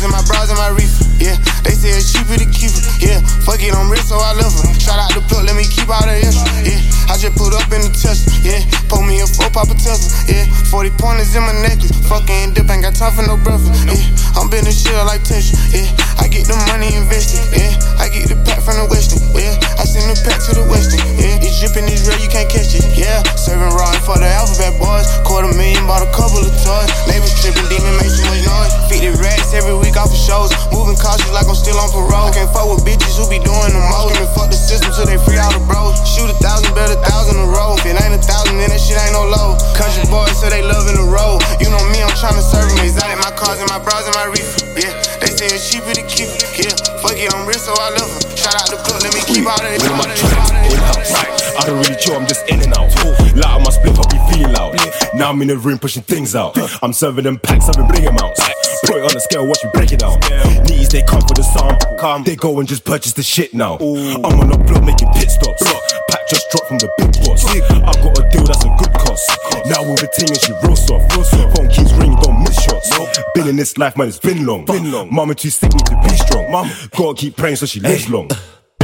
Out 0.00 0.08
in 0.08 0.12
my 0.12 0.22
cars 0.24 0.24
and 0.24 0.24
my 0.24 0.24
bras 0.24 0.48
and 0.50 0.58
my 0.58 0.70
reefer. 0.72 1.04
Yeah, 1.20 1.36
they 1.64 1.74
say 1.76 1.92
it's 1.92 2.12
cheaper 2.12 2.36
to 2.36 2.46
keep 2.48 2.72
it. 2.72 2.84
Yeah, 3.00 3.20
fuck 3.44 3.60
it, 3.60 3.74
I'm 3.74 3.90
rich, 3.90 4.04
so 4.08 4.16
I 4.16 4.32
love 4.32 4.52
her. 4.52 4.68
Shout 4.80 4.98
out 4.98 5.12
the 5.12 5.20
plug, 5.28 5.44
let 5.44 5.56
me 5.56 5.64
keep 5.64 5.88
all 5.88 6.00
the 6.04 6.16
extra. 6.16 6.48
Yeah, 6.64 6.69
I 7.10 7.18
just 7.18 7.34
put 7.34 7.50
up 7.50 7.66
in 7.74 7.82
the 7.82 7.90
Tesla. 7.90 8.30
Yeah, 8.38 8.62
pull 8.86 9.02
me 9.02 9.18
a 9.18 9.26
four 9.26 9.50
pop 9.50 9.66
a 9.66 9.74
Tesla. 9.74 10.14
Yeah, 10.30 10.46
40 10.70 10.94
pointers 10.94 11.34
in 11.34 11.42
my 11.42 11.50
necklace. 11.58 11.90
Fucking 12.06 12.54
dip, 12.54 12.70
ain't 12.70 12.86
got 12.86 12.94
time 12.94 13.10
for 13.18 13.26
no 13.26 13.34
breakfast. 13.34 13.82
Yeah, 13.82 14.38
I'm 14.38 14.46
been 14.46 14.62
the 14.62 14.70
shit 14.70 14.94
like 15.02 15.26
Tesla. 15.26 15.58
Yeah, 15.74 15.90
I 16.22 16.30
get 16.30 16.46
the 16.46 16.54
money 16.70 16.94
invested. 16.94 17.42
Yeah, 17.50 17.74
I 17.98 18.06
get 18.14 18.30
the 18.30 18.38
pack 18.46 18.62
from 18.62 18.78
the 18.78 18.86
Western. 18.86 19.18
Yeah, 19.34 19.58
I 19.74 19.82
send 19.90 20.06
the 20.06 20.14
pack 20.22 20.38
to 20.46 20.54
the 20.54 20.62
Western. 20.70 21.02
Yeah, 21.18 21.42
it's 21.42 21.58
dripping, 21.58 21.90
it's 21.90 22.06
real, 22.06 22.14
you 22.22 22.30
can't 22.30 22.46
catch 22.46 22.78
it. 22.78 22.86
Yeah, 22.94 23.26
serving 23.34 23.74
raw 23.74 23.90
for 24.06 24.14
the 24.14 24.30
alphabet 24.30 24.78
boys. 24.78 25.10
Quarter 25.26 25.50
million, 25.58 25.90
bought 25.90 26.06
a 26.06 26.10
couple 26.14 26.38
of 26.38 26.54
toys. 26.62 26.90
Neighbors 27.10 27.34
tripping, 27.42 27.66
demon 27.66 27.98
make 27.98 28.14
too 28.14 28.22
much 28.30 28.46
noise. 28.46 28.70
50 28.86 29.18
rats 29.18 29.50
every 29.50 29.74
week 29.74 29.98
off 29.98 30.14
of 30.14 30.20
shows. 30.20 30.54
Moving 30.70 30.94
cautious 30.94 31.34
like 31.34 31.50
I'm 31.50 31.58
still 31.58 31.74
on 31.74 31.90
parole. 31.90 32.30
I 32.30 32.38
can't 32.38 32.50
fuck 32.54 32.70
with 32.70 32.86
bitches 32.86 33.18
who 33.18 33.26
be 33.26 33.42
doing 33.42 33.74
the 33.74 33.82
most. 33.82 34.14
Screaming 34.14 34.30
fuck 34.38 34.48
the 34.50 34.60
system 34.60 34.94
till 34.94 35.10
they 35.10 35.18
free 35.26 35.40
all 35.42 35.50
the 35.50 35.62
bros. 35.66 35.98
Shoot 36.06 36.30
a 36.30 36.36
thousand, 36.38 36.70
bet 36.78 36.92
a 36.92 36.99
thousand 37.04 37.36
a 37.40 37.46
roll. 37.48 37.76
If 37.80 37.86
it 37.86 37.96
ain't 37.96 38.14
a 38.14 38.22
thousand, 38.22 38.58
then 38.60 38.70
that 38.70 38.80
shit 38.80 39.00
ain't 39.00 39.16
no 39.16 39.24
low. 39.28 39.56
Country 39.76 40.04
boys 40.08 40.36
say 40.36 40.50
they 40.52 40.62
loving 40.62 40.96
the 40.96 41.06
road. 41.08 41.40
You 41.60 41.72
know 41.72 41.80
me, 41.92 42.00
I'm 42.04 42.12
tryna 42.16 42.44
serve 42.44 42.68
them. 42.68 42.84
Exotic, 42.84 43.18
my 43.20 43.32
cars 43.34 43.60
and 43.60 43.68
my 43.72 43.80
bras 43.80 44.04
and 44.04 44.16
my 44.16 44.28
reefer. 44.28 44.64
Yeah, 44.76 44.92
they 45.20 45.32
say 45.32 45.48
it's 45.50 45.68
cheaper 45.68 45.92
to 45.92 46.04
keep 46.04 46.28
it. 46.28 46.44
Yeah, 46.56 46.74
fuck 47.00 47.16
it, 47.16 47.32
I'm 47.32 47.48
rich, 47.48 47.64
so 47.64 47.72
I 47.76 47.90
love 47.96 48.10
her. 48.10 48.22
Shout 48.36 48.56
out 48.56 48.68
the 48.70 48.78
club, 48.84 49.00
let 49.04 49.12
me 49.12 49.20
keep 49.24 49.44
all 49.48 49.56
that. 49.56 49.76
With 49.80 49.96
my 49.96 50.08
tracks 50.12 50.52
in-house. 50.68 51.12
I 51.56 51.66
don't 51.66 51.80
really 51.80 51.96
chill, 51.96 52.16
I'm 52.16 52.26
just 52.26 52.48
in 52.48 52.60
and 52.60 52.72
out. 52.76 52.88
Light 53.36 53.54
on 53.56 53.62
my 53.62 53.70
split, 53.70 53.96
I'll 53.96 54.08
be 54.08 54.20
feeling 54.32 54.52
loud. 54.52 54.76
Now 55.14 55.30
I'm 55.30 55.42
in 55.42 55.48
the 55.48 55.58
room 55.58 55.78
pushing 55.78 56.02
things 56.02 56.34
out. 56.34 56.56
I'm 56.82 56.92
serving 56.92 57.24
them 57.24 57.38
packs, 57.38 57.68
I've 57.68 57.76
been 57.76 57.88
bringing 57.88 58.08
amounts. 58.08 58.40
Put 58.84 58.96
it 58.96 59.04
on 59.04 59.12
the 59.12 59.20
scale, 59.20 59.46
watch 59.46 59.62
me 59.62 59.70
break 59.74 59.92
it 59.92 60.00
down. 60.00 60.18
Knees, 60.64 60.88
they 60.88 61.02
come 61.02 61.20
for 61.20 61.34
the 61.34 61.42
sample. 61.44 62.24
They 62.24 62.36
go 62.36 62.58
and 62.60 62.68
just 62.68 62.84
purchase 62.84 63.12
the 63.12 63.22
shit 63.22 63.52
now. 63.52 63.76
I'm 63.76 64.40
on 64.40 64.48
the 64.48 64.56
block 64.56 64.84
making 64.84 65.08
pit 65.12 65.30
stops. 65.30 65.62
Pack 66.10 66.28
just 66.28 66.50
dropped 66.50 66.68
from 66.68 66.78
the 66.78 66.90
big 66.98 67.12
boss. 67.24 67.44
I've 67.46 68.02
got 68.02 68.18
a 68.18 68.28
deal 68.30 68.44
that's 68.44 68.64
a 68.64 68.68
good 68.78 68.92
cost. 68.94 69.30
Now 69.66 69.82
with 69.86 70.00
the 70.02 70.10
team 70.10 70.28
and 70.28 70.40
she 70.42 70.52
real 70.66 70.76
soft. 70.76 71.12
Phone 71.56 71.68
keeps 71.68 71.92
ringing, 71.94 72.18
don't 72.20 72.42
miss 72.42 72.60
shots. 72.62 72.90
Been 73.34 73.48
in 73.48 73.56
this 73.56 73.78
life, 73.78 73.96
man, 73.96 74.08
it's 74.08 74.18
been 74.18 74.44
long. 74.44 74.64
Been 74.64 74.90
long. 74.90 75.12
Mama 75.14 75.34
too 75.34 75.50
sick, 75.50 75.72
need 75.72 75.86
to 75.86 75.96
be 76.02 76.10
strong. 76.16 76.50
Mama 76.50 76.72
gotta 76.96 77.14
keep 77.14 77.36
praying 77.36 77.56
so 77.56 77.66
she 77.66 77.80
lives 77.80 78.08
long. 78.10 78.28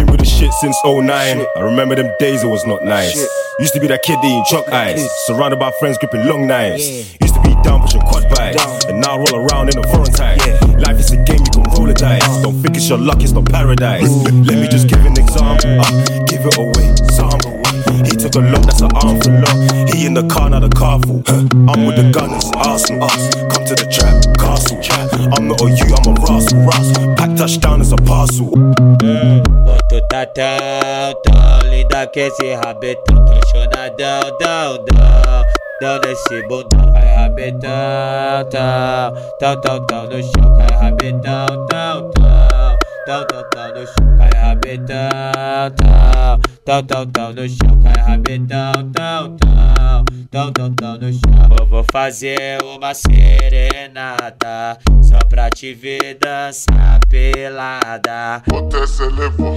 Been 0.06 0.12
with 0.12 0.20
the 0.20 0.26
shit 0.26 0.52
since 0.54 0.76
09. 0.84 1.08
I 1.56 1.60
remember 1.60 1.94
them 1.94 2.12
days 2.18 2.42
it 2.42 2.46
was 2.46 2.64
not 2.66 2.84
nice. 2.84 3.16
Used 3.58 3.74
to 3.74 3.80
be 3.80 3.86
that 3.88 4.02
kid 4.02 4.18
eating 4.22 4.44
chalk 4.48 4.68
eyes. 4.68 5.02
Surrounded 5.26 5.58
by 5.58 5.70
friends 5.80 5.98
gripping 5.98 6.26
long 6.26 6.46
knives. 6.46 6.86
Used 7.20 7.34
to 7.34 7.40
be 7.42 7.54
down 7.62 7.80
pushing 7.80 8.00
quad 8.02 8.28
bikes. 8.30 8.84
And 8.84 9.00
now 9.00 9.14
I 9.14 9.18
roll 9.18 9.46
around 9.46 9.74
in 9.74 9.78
a 9.78 9.86
foreign 9.88 10.12
tie. 10.12 10.36
Life 10.78 10.98
is 11.00 11.10
a 11.10 11.16
game, 11.24 11.42
you 11.42 11.50
can 11.50 11.64
roll 11.74 11.86
the 11.86 11.94
dice. 11.94 12.22
Don't 12.42 12.60
think 12.62 12.76
it's 12.76 12.88
your 12.88 12.98
luck, 12.98 13.22
it's 13.22 13.32
not 13.32 13.46
paradise. 13.46 14.10
Let 14.46 14.58
me 14.58 14.68
just 14.68 14.88
give 14.88 15.04
an 15.04 15.18
example. 15.18 15.80
Uh, 15.80 16.24
give 16.26 16.44
it 16.46 16.56
away, 16.56 16.94
sample. 17.10 17.56
He 18.04 18.14
took 18.14 18.34
a 18.36 18.44
look, 18.46 18.62
that's 18.62 18.82
an 18.82 18.92
arm 19.02 19.18
for. 19.20 19.32
He 19.90 20.06
in 20.06 20.14
the 20.14 20.26
car, 20.30 20.50
not 20.50 20.62
a 20.62 20.68
car 20.68 21.00
full. 21.00 21.22
Huh. 21.26 21.48
I'm 21.66 21.86
with 21.86 21.96
the 21.96 22.10
gunners, 22.12 22.46
Arsenal. 22.54 23.04
Us. 23.04 23.34
Come 23.50 23.64
to 23.66 23.74
the 23.74 23.88
trap. 23.90 24.15
A 25.66 25.68
you, 25.68 25.94
I'm 25.96 26.07
a 26.07 26.20
rascal. 26.20 26.62
rascal. 26.62 27.14
Pack 27.16 27.37
touchdown 27.37 27.81
as 27.81 27.92
a 27.92 27.96
parcel. 27.96 28.52
Tá 30.09 30.24
tão, 30.26 31.14
tão 31.24 31.70
linda 31.70 32.07
que 32.07 32.20
esse 32.20 32.55
rabetão 32.55 33.24
Tô 33.24 33.48
chonadão, 33.50 34.20
dão, 34.38 34.85
dão 34.85 35.44
Dão 35.81 36.00
nesse 36.05 36.46
bundão 36.46 36.92
Cai 36.92 37.14
rabetão, 37.14 38.48
tão 38.50 39.14
Tão, 39.38 39.61
tão, 39.61 39.87
tão 39.87 40.05
no 40.05 40.22
chão 40.22 40.57
Cai 40.57 40.79
rabetão, 40.79 41.66
tão, 41.66 42.11
tão 42.11 42.75
tão 43.06 43.24
tão 43.24 43.42
tão 43.50 43.68
no 43.68 43.86
chão, 43.86 44.18
cai 44.18 44.30
rabetão, 44.34 44.96
tão 45.76 46.82
tão 46.82 46.82
tão 46.82 47.06
tal 47.06 47.32
no 47.32 47.48
chão, 47.48 47.80
cai 47.84 48.02
rabetão, 48.04 48.72
tão 48.92 49.36
tão 49.36 50.04
tão 50.28 50.52
tão 50.52 50.74
tão 50.74 50.98
no 50.98 51.12
chão. 51.12 51.68
Vou 51.68 51.84
fazer 51.92 52.58
uma 52.64 52.92
serenata 52.94 54.76
só 55.02 55.18
pra 55.28 55.48
te 55.50 55.72
ver 55.72 56.18
dançar 56.20 56.98
pelada. 57.08 58.42
Você 58.48 58.86
se 58.88 59.04
levou, 59.04 59.54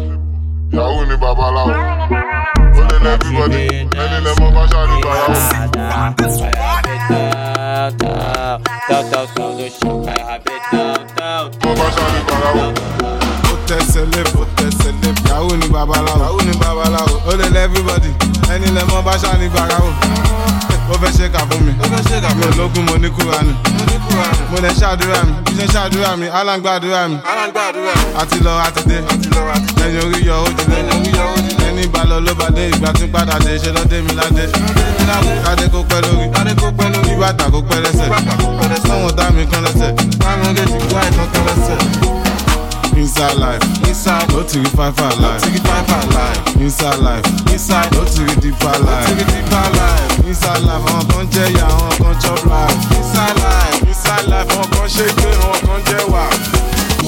e 0.71 0.77
a 0.77 0.87
uni 0.87 1.17
babalau. 1.17 1.69
Olha 1.69 2.99
na 2.99 3.17
bigode, 3.17 3.57
ele 3.57 4.19
levou 4.19 4.51
pra 4.51 4.85
no 4.85 5.01
Balau. 5.01 5.27
Cai 5.71 5.89
rapidão 5.89 7.19
Tão, 7.97 9.09
tão, 9.09 9.27
tão, 9.27 9.53
no 9.55 9.69
chão, 9.69 10.03
cai 10.05 10.39
tão, 10.39 10.59
tão, 10.69 11.05
tal, 11.15 11.49
tal 11.49 11.75
no 11.75 11.91
chão. 11.91 13.18
Lẹ́fọ̀ 13.73 14.45
tẹsẹ̀ 14.57 14.91
lẹ́fọ̀ 15.01 15.29
yahoo 15.29 15.55
ni 15.57 15.67
babaláwo. 15.67 16.19
Yahoo 16.19 16.41
ni 16.45 16.53
babaláwo. 16.57 17.21
Ó 17.27 17.31
lè 17.37 17.45
lẹ́ 17.53 17.63
everybody. 17.65 18.09
Ẹni 18.53 18.67
lẹ́ 18.75 18.85
mọ́ 18.89 19.01
bá 19.05 19.13
ṣáà 19.21 19.37
ní 19.39 19.47
bàráwò 19.49 19.89
ó 20.91 20.95
fẹ́ 21.01 21.11
ṣe 21.17 21.29
kà 21.33 21.39
fún 21.49 21.61
mi. 21.65 21.71
Mi 22.37 22.43
ò 22.45 22.51
lógún 22.57 22.83
mo 22.89 22.95
ní 22.97 23.09
kúra 23.09 23.39
ni 23.45 23.53
mo 24.51 24.57
lè 24.63 24.69
ṣàdúrà 24.79 25.21
mi. 25.27 25.33
Bí 25.45 25.53
ṣe 25.59 25.65
ṣàdúrà 25.73 26.17
mi. 26.17 26.27
Alágbàdúrà 26.27 27.07
mi. 27.09 27.17
Àti 28.21 28.39
lọ 28.45 28.51
àti 28.67 28.81
dé. 28.89 28.97
Ẹni 29.85 29.97
orí 30.05 30.19
yọ 30.27 30.35
ó 30.45 30.49
dilé 30.57 30.77
ẹni 31.69 31.81
ìbálò 31.85 32.19
ló 32.25 32.33
bá 32.39 32.47
dé. 32.55 32.69
Ìgbà 32.73 32.89
tí 32.97 33.05
padà 33.13 33.37
dé 33.45 33.57
ṣe 33.63 33.69
lọ́dé 33.77 33.97
mi 34.01 34.13
ládé 34.19 34.43
kádé 35.45 35.65
kó 35.73 35.79
pẹ́ 35.89 35.99
lórí. 36.05 36.25
Kí 37.05 37.13
bàtà 37.21 37.45
kó 37.53 37.59
pẹ́ 37.69 37.79
lẹ́sẹ̀. 37.85 38.09
Dá 39.17 39.29
mi 39.35 39.45
kan 39.51 39.61
ti 40.65 40.85
gbá 40.89 41.01
ìtàn 41.09 41.27
kan 41.33 41.43
lẹ́sẹ̀. 41.47 42.18
Inside 42.95 43.37
life, 43.39 43.63
inside, 43.87 44.33
ó 44.37 44.43
ti 44.43 44.59
rí 44.59 44.69
fáfá 44.75 45.09
life. 45.19 45.45
Inside 46.59 46.99
life, 47.01 47.27
inside, 47.51 47.95
ó 47.97 48.03
ti 48.05 48.21
rí 48.27 48.35
deeper 48.41 48.77
life. 48.85 49.09
Inside 50.27 50.61
life, 50.67 50.85
àwọn 50.91 51.03
kan 51.11 51.25
jẹ́ 51.33 51.47
ìyá, 51.55 51.67
àwọn 51.67 51.91
kan 52.03 52.15
chop 52.21 52.41
life. 52.45 52.77
Inside 52.97 53.37
life, 53.45 53.79
inside 53.87 54.25
life, 54.31 54.49
àwọn 54.53 54.67
kan 54.73 54.87
ṣe 54.95 55.05
gbé, 55.17 55.29
àwọn 55.43 55.59
kan 55.67 55.79
jẹ́ 55.87 56.01
wà. 56.13 56.23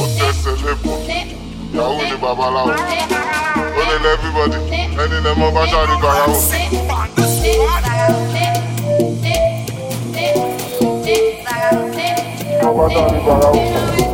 Ó 0.01 0.03
tẹ̀sẹ̀ 0.17 0.55
lébọ̀, 0.63 0.97
ìyàwó 1.73 2.01
ni 2.09 2.15
babaláwo. 2.21 2.71
Ó 3.79 3.81
lè 3.89 3.95
lẹ́ 4.03 4.13
everybody, 4.15 4.57
ẹni 5.01 5.17
lẹ́ 5.25 5.33
mọ́ 5.39 5.49
bá 5.55 5.61
ṣáà 5.71 5.83
ní 5.89 5.95
gbàyàwó. 6.01 6.35
Bá 12.77 12.87
ṣáà 12.93 13.05
ní 13.11 13.19
gbàyàwó. 13.25 14.10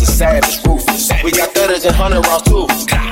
My 0.00 0.06
savage, 0.06 0.64
ruthless. 0.66 1.10
We 1.22 1.30
got 1.30 1.50
thudders 1.50 1.84
and 1.84 1.94
hundred 1.94 2.26
rounds 2.26 2.44
too. 2.44 2.66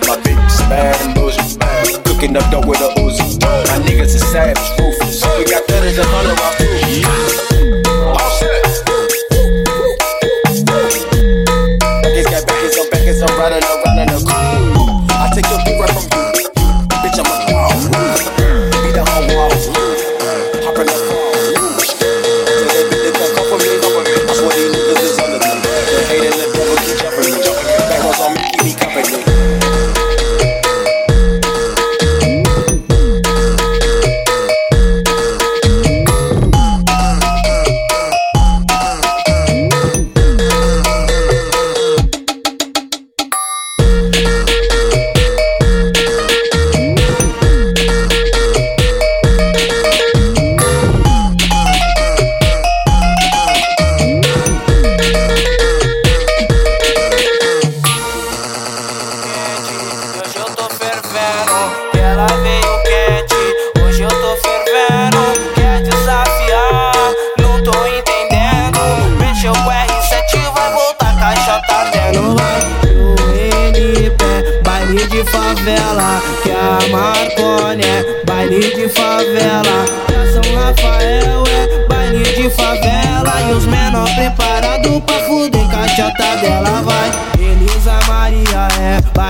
My 0.09 0.17
bitch 0.25 0.59
bad 0.71 0.97
and 1.05 1.15
bad. 1.59 2.03
Cooking 2.07 2.35
up 2.35 2.51
dope 2.51 2.65
with 2.65 2.81
a 2.81 2.89
Uzi. 2.99 3.39
My 3.43 3.85
niggas 3.85 4.15
are 4.15 4.25
savage, 4.33 4.57
ruthless. 4.81 5.23
We 5.37 5.45
got 5.45 5.65
thudders 5.67 5.99
and 5.99 6.09
hundred 6.09 6.41
rounds 6.41 6.57
too. 6.57 7.18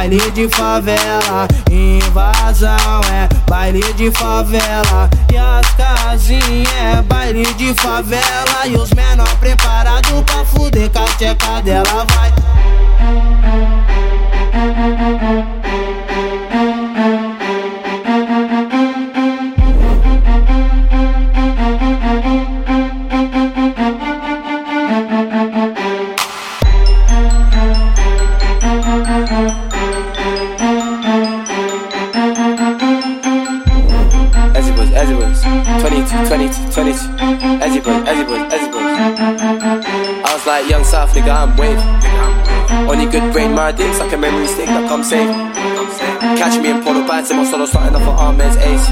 Baile 0.08 0.30
de 0.30 0.48
favela, 0.48 1.46
invasão 1.70 3.00
é 3.12 3.28
baile 3.46 3.92
de 3.92 4.10
favela, 4.12 5.10
e 5.30 5.36
as 5.36 5.68
casinhas 5.74 6.66
é 6.80 7.02
baile 7.02 7.44
de 7.54 7.74
favela, 7.74 8.66
e 8.66 8.74
os 8.74 8.90
menor 8.94 9.28
preparados 9.36 10.22
pra 10.22 10.46
fuder 10.46 10.90
com 10.90 11.52
a 11.52 11.60
dela 11.60 12.06
vai. 12.14 12.32
South 40.88 41.12
nigga, 41.12 41.36
I'm 41.36 41.52
wave. 41.60 41.76
Only 42.88 43.04
good 43.04 43.30
brain, 43.32 43.52
my 43.52 43.72
dicks 43.72 43.98
like 44.00 44.12
a 44.14 44.16
memory 44.16 44.46
stick 44.46 44.72
that 44.72 44.88
come 44.88 45.04
safe. 45.04 45.28
Catch 46.40 46.62
me 46.64 46.70
in 46.72 46.80
Polo 46.80 47.06
Bands 47.06 47.28
and 47.28 47.40
my 47.40 47.44
solo 47.44 47.66
starting 47.66 47.92
off 47.92 48.08
for 48.08 48.16
Armand's 48.16 48.56
ace. 48.56 48.88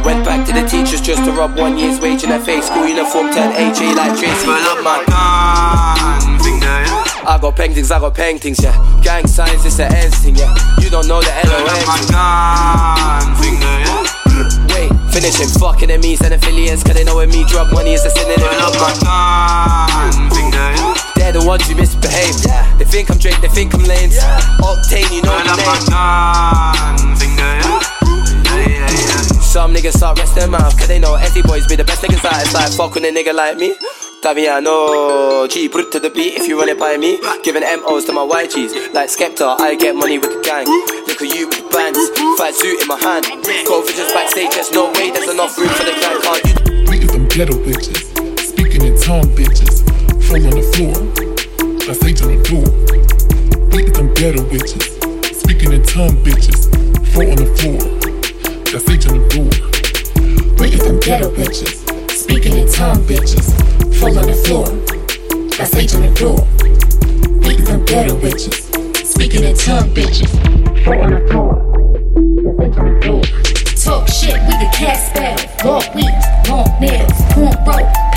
Went 0.00 0.24
back 0.24 0.48
to 0.48 0.52
the 0.56 0.64
teachers 0.64 1.04
just 1.04 1.20
to 1.28 1.32
rub 1.32 1.58
one 1.58 1.76
year's 1.76 2.00
wage 2.00 2.24
in 2.24 2.30
their 2.30 2.40
face. 2.40 2.72
School 2.72 2.88
uniform 2.88 3.28
10 3.28 3.52
AJ 3.52 3.96
like 4.00 4.16
Tracy. 4.16 4.48
Pull 4.48 4.64
up 4.64 4.80
my 4.80 5.04
gun, 5.12 6.40
finger, 6.40 6.64
yeah. 6.64 7.28
I 7.28 7.36
got 7.36 7.54
paintings, 7.54 7.90
I 7.90 8.00
got 8.00 8.14
paintings, 8.14 8.62
yeah. 8.64 8.72
Gang 9.04 9.26
signs, 9.26 9.60
it's 9.66 9.76
the 9.76 9.92
ends 9.92 10.16
thing, 10.24 10.36
yeah. 10.36 10.56
You 10.80 10.88
don't 10.88 11.04
know 11.04 11.20
the 11.20 11.28
LOM. 11.28 11.68
my 11.84 12.00
gun, 12.08 13.28
finger, 13.36 13.76
yeah. 13.84 14.08
Wait, 14.72 14.88
finish 15.12 15.36
him. 15.36 15.52
Fucking 15.60 15.90
enemies 15.90 16.22
and 16.24 16.32
affiliates, 16.32 16.82
cause 16.82 16.94
they 16.94 17.04
know 17.04 17.16
when 17.16 17.28
me 17.28 17.44
drug 17.44 17.68
money 17.74 17.92
is 17.92 18.08
a 18.08 18.10
synonym. 18.10 18.40
of 18.40 18.72
my 18.80 18.96
gun, 19.04 20.30
finger, 20.32 20.56
yeah. 20.56 21.09
They're 21.30 21.42
the 21.42 21.46
ones 21.46 21.62
who 21.68 21.76
misbehave. 21.76 22.34
Yeah. 22.42 22.66
They 22.76 22.84
think 22.84 23.08
I'm 23.08 23.18
Drake, 23.18 23.40
they 23.40 23.46
think 23.46 23.72
I'm 23.72 23.84
Lanes. 23.84 24.18
Octane, 24.66 25.06
you 25.14 25.22
know 25.22 25.30
the 25.30 25.54
name. 25.62 25.78
Some 29.38 29.72
niggas 29.72 29.94
start 29.94 30.18
rest 30.18 30.34
their 30.34 30.48
mouth, 30.48 30.76
cause 30.76 30.88
they 30.88 30.98
know 30.98 31.14
Essie 31.14 31.42
boys 31.42 31.68
be 31.68 31.76
the 31.76 31.84
best 31.84 32.02
niggas 32.02 32.24
out. 32.24 32.42
It's 32.42 32.52
like 32.52 32.72
fuck 32.72 32.94
with 32.94 33.04
a 33.04 33.14
nigga 33.14 33.32
like 33.32 33.56
me. 33.56 33.76
Taviano, 34.22 35.48
G, 35.48 35.68
brut 35.68 35.92
to 35.92 36.00
the 36.00 36.10
beat 36.10 36.34
if 36.34 36.48
you 36.48 36.58
run 36.58 36.68
it 36.68 36.80
by 36.80 36.96
me. 36.96 37.20
Giving 37.44 37.62
MOs 37.62 38.06
to 38.06 38.12
my 38.12 38.26
YGs. 38.26 38.92
Like 38.92 39.08
Skepta, 39.08 39.54
I 39.60 39.76
get 39.76 39.94
money 39.94 40.18
with 40.18 40.34
the 40.34 40.42
gang. 40.42 40.66
Look 41.06 41.22
at 41.22 41.30
you 41.32 41.46
with 41.46 41.62
the 41.62 41.70
bands. 41.70 42.10
Fight 42.38 42.54
suit 42.54 42.82
in 42.82 42.88
my 42.88 42.98
hand. 42.98 43.26
Go 43.70 43.82
visions 43.86 44.10
backstage, 44.10 44.50
there's 44.50 44.72
no 44.72 44.90
way 44.98 45.12
there's 45.12 45.30
enough 45.30 45.56
room 45.56 45.68
for 45.78 45.84
the 45.84 45.94
gang. 45.94 46.18
Can't 46.26 46.42
you? 46.42 46.90
We 46.90 46.98
get 46.98 47.12
them 47.14 47.28
ghetto 47.28 47.54
bitches, 47.62 48.02
speaking 48.50 48.82
in 48.82 48.98
tongue 48.98 49.30
bitches, 49.38 49.86
fall 50.26 50.42
on 50.42 50.58
the 50.58 50.66
floor, 50.74 50.99
I 51.90 51.92
say 51.92 52.12
to 52.12 52.26
the. 52.26 53.68
We 53.74 53.82
get 53.82 53.94
them 53.94 54.14
ghetto 54.14 54.44
bitches, 54.44 55.34
speaking 55.34 55.72
in 55.72 55.82
tongue, 55.82 56.14
bitches. 56.22 56.70
Four 57.10 57.26
on 57.26 57.34
the 57.34 57.50
floor. 57.58 57.82
That's 58.70 58.88
each 58.88 59.08
on 59.08 59.18
the. 59.18 60.54
We 60.60 60.70
get 60.70 60.84
them 60.84 61.00
ghetto 61.00 61.34
bitches. 61.34 61.82
Speaking 62.12 62.58
in 62.58 62.68
tongue, 62.70 63.02
bitches. 63.10 63.42
Fall 63.98 64.16
on 64.16 64.26
the 64.28 64.38
floor. 64.46 64.66
That's 65.58 65.74
H 65.74 65.94
on 65.96 66.02
the. 66.02 66.46
We 67.44 67.56
get 67.56 67.66
them 67.66 67.84
ghetto 67.84 68.14
bitches. 68.20 68.54
Speaking 69.04 69.42
in 69.42 69.56
tongue, 69.56 69.90
bitches. 69.90 70.30
Fall 70.84 71.02
on 71.02 71.10
the 71.10 71.26
floor. 71.26 71.58
Talk 73.82 74.06
shit, 74.06 74.38
we 74.46 74.54
the 74.62 74.70
cat 74.78 74.94
spell. 74.94 75.34
Long 75.66 75.82
weeds, 75.96 76.26
long 76.48 76.70
nails, 76.78 77.18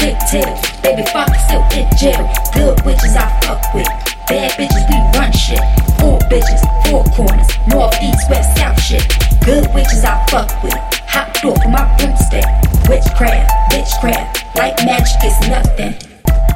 cornrow, 0.04 0.30
pigtails. 0.30 0.82
Baby 0.82 1.04
fuck 1.12 1.30
still 1.46 1.64
in 1.78 1.88
jail. 1.98 2.30
Good 2.54 2.86
witches 2.86 3.16
I 3.16 3.28
fuck 3.42 3.74
with. 3.74 3.88
Bad 4.28 4.52
bitches, 4.52 4.86
we 4.90 5.20
run 5.20 5.32
shit. 5.32 5.60
Four 6.00 6.20
bitches, 6.30 6.62
four 6.88 7.04
corners. 7.16 7.48
North, 7.68 7.96
east, 8.02 8.30
west, 8.30 8.58
south 8.58 8.80
shit. 8.82 9.04
Good 9.46 9.74
witches 9.74 10.04
I 10.04 10.24
fuck 10.30 10.52
with. 10.64 10.74
Hot 11.08 11.34
door 11.42 11.56
for 11.56 11.70
my 11.70 11.86
broomstick. 11.98 12.46
Witchcraft, 12.90 13.52
bitchcraft. 13.72 14.56
Like 14.56 14.76
magic 14.86 15.24
is 15.24 15.40
nothing. 15.48 15.96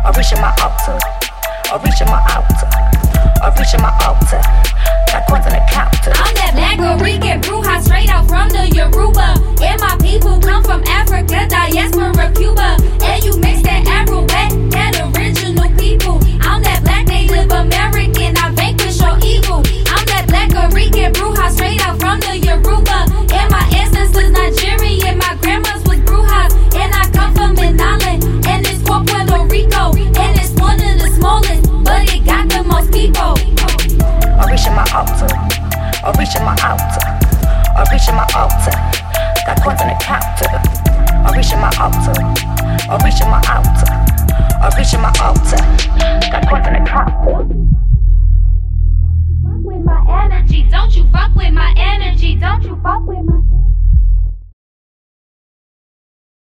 I 0.03 0.12
reach 0.15 0.31
in 0.31 0.41
my 0.41 0.53
altar. 0.62 0.99
I 1.71 1.81
reach 1.83 2.01
in 2.01 2.07
my 2.07 2.21
altar. 2.36 2.96
I 3.41 3.53
reach 3.58 3.73
in 3.73 3.82
my 3.82 3.93
altar. 4.06 4.41
Got 5.12 5.25
coins 5.27 5.45
on 5.47 5.53
the 5.53 5.63
counter. 5.71 6.12
I'm 6.15 6.34
that 6.36 6.51
black 6.56 7.01
Rican 7.01 7.41
bruja 7.41 7.82
straight 7.82 8.10
out 8.10 8.27
from 8.27 8.49
the 8.49 8.67
Yoruba. 8.75 9.39
And 9.63 9.80
my 9.82 9.95
people 10.01 10.39
come 10.39 10.63
from 10.63 10.84
Africa, 10.88 11.47
diaspora, 11.47 12.32
Cuba. 12.36 12.77
And 13.03 13.23
you 13.23 13.38
mix 13.39 13.62
that 13.63 13.86
Arawak, 13.88 14.71
that 14.71 14.93
original 15.15 15.69
people. 15.77 16.19
I'm 16.41 16.62
that 16.63 16.84
black 16.84 17.08
native 17.08 17.49
American, 17.51 18.36
I 18.38 18.51
vanquish 18.51 18.99
your 18.99 19.17
evil. 19.23 19.63
I'm 19.88 20.03
that 20.12 20.25
black 20.27 20.51
Rican 20.73 21.13
bruja 21.13 21.49
straight 21.51 21.82
out 21.88 21.99
from 21.99 22.19
the 22.19 22.38
Yoruba. 22.38 23.08
And 23.32 23.47
my 23.51 23.63
ancestors 23.73 24.32
Nigerian, 24.32 25.17
my 25.17 25.38
grandma's 25.41 25.84
was 25.88 25.99
brujas. 26.03 26.51
And 26.75 26.91
I 26.93 27.08
come 27.15 27.34
from 27.34 27.56
Manala, 27.56 28.19
and 28.47 28.67
it's 28.67 28.84
called 28.84 29.08
Puerto 29.08 29.45
Rico. 29.47 29.95
And 30.19 30.36
it's 30.36 30.46
smallest, 31.17 31.65
but 31.84 32.06
it 32.13 32.23
got 32.25 32.45
the 32.49 32.63
most 32.63 32.93
people. 32.93 33.34
I'm 34.38 34.47
reaching 34.49 34.75
my 34.77 34.86
altar. 34.93 35.30
I'm 36.06 36.13
reaching 36.13 36.45
my 36.45 36.56
altar. 36.62 37.06
I'm 37.73 37.88
reaching 37.91 38.15
my 38.15 38.27
altar. 38.38 38.77
Got 39.45 39.58
coins 39.63 39.82
on 39.82 39.89
the 39.89 39.97
counter. 39.97 40.51
I'm 41.25 41.34
reaching 41.34 41.60
my 41.60 41.73
altar. 41.82 42.13
I'm 42.89 43.01
reaching 43.01 43.30
my 43.30 43.41
altar. 43.49 43.89
I'm 44.62 44.71
reaching 44.77 45.01
my 45.01 45.12
altar. 45.19 45.58
Got 46.32 46.47
coins 46.49 46.67
on 46.67 46.73
the 46.77 46.84
counter. 46.86 47.58
Don't 49.58 49.65
you 49.65 49.73
fuck 49.73 49.75
with 49.75 49.84
my 49.84 50.23
energy, 50.23 50.63
don't 50.69 50.95
you 50.95 51.03
fuck 51.12 51.36
with 51.36 51.53
my 51.53 51.73
energy, 51.77 52.36
don't 52.36 52.63
you 52.63 52.80
fuck 52.84 53.06
with 53.06 53.23
my 53.25 53.36
energy. 53.36 53.57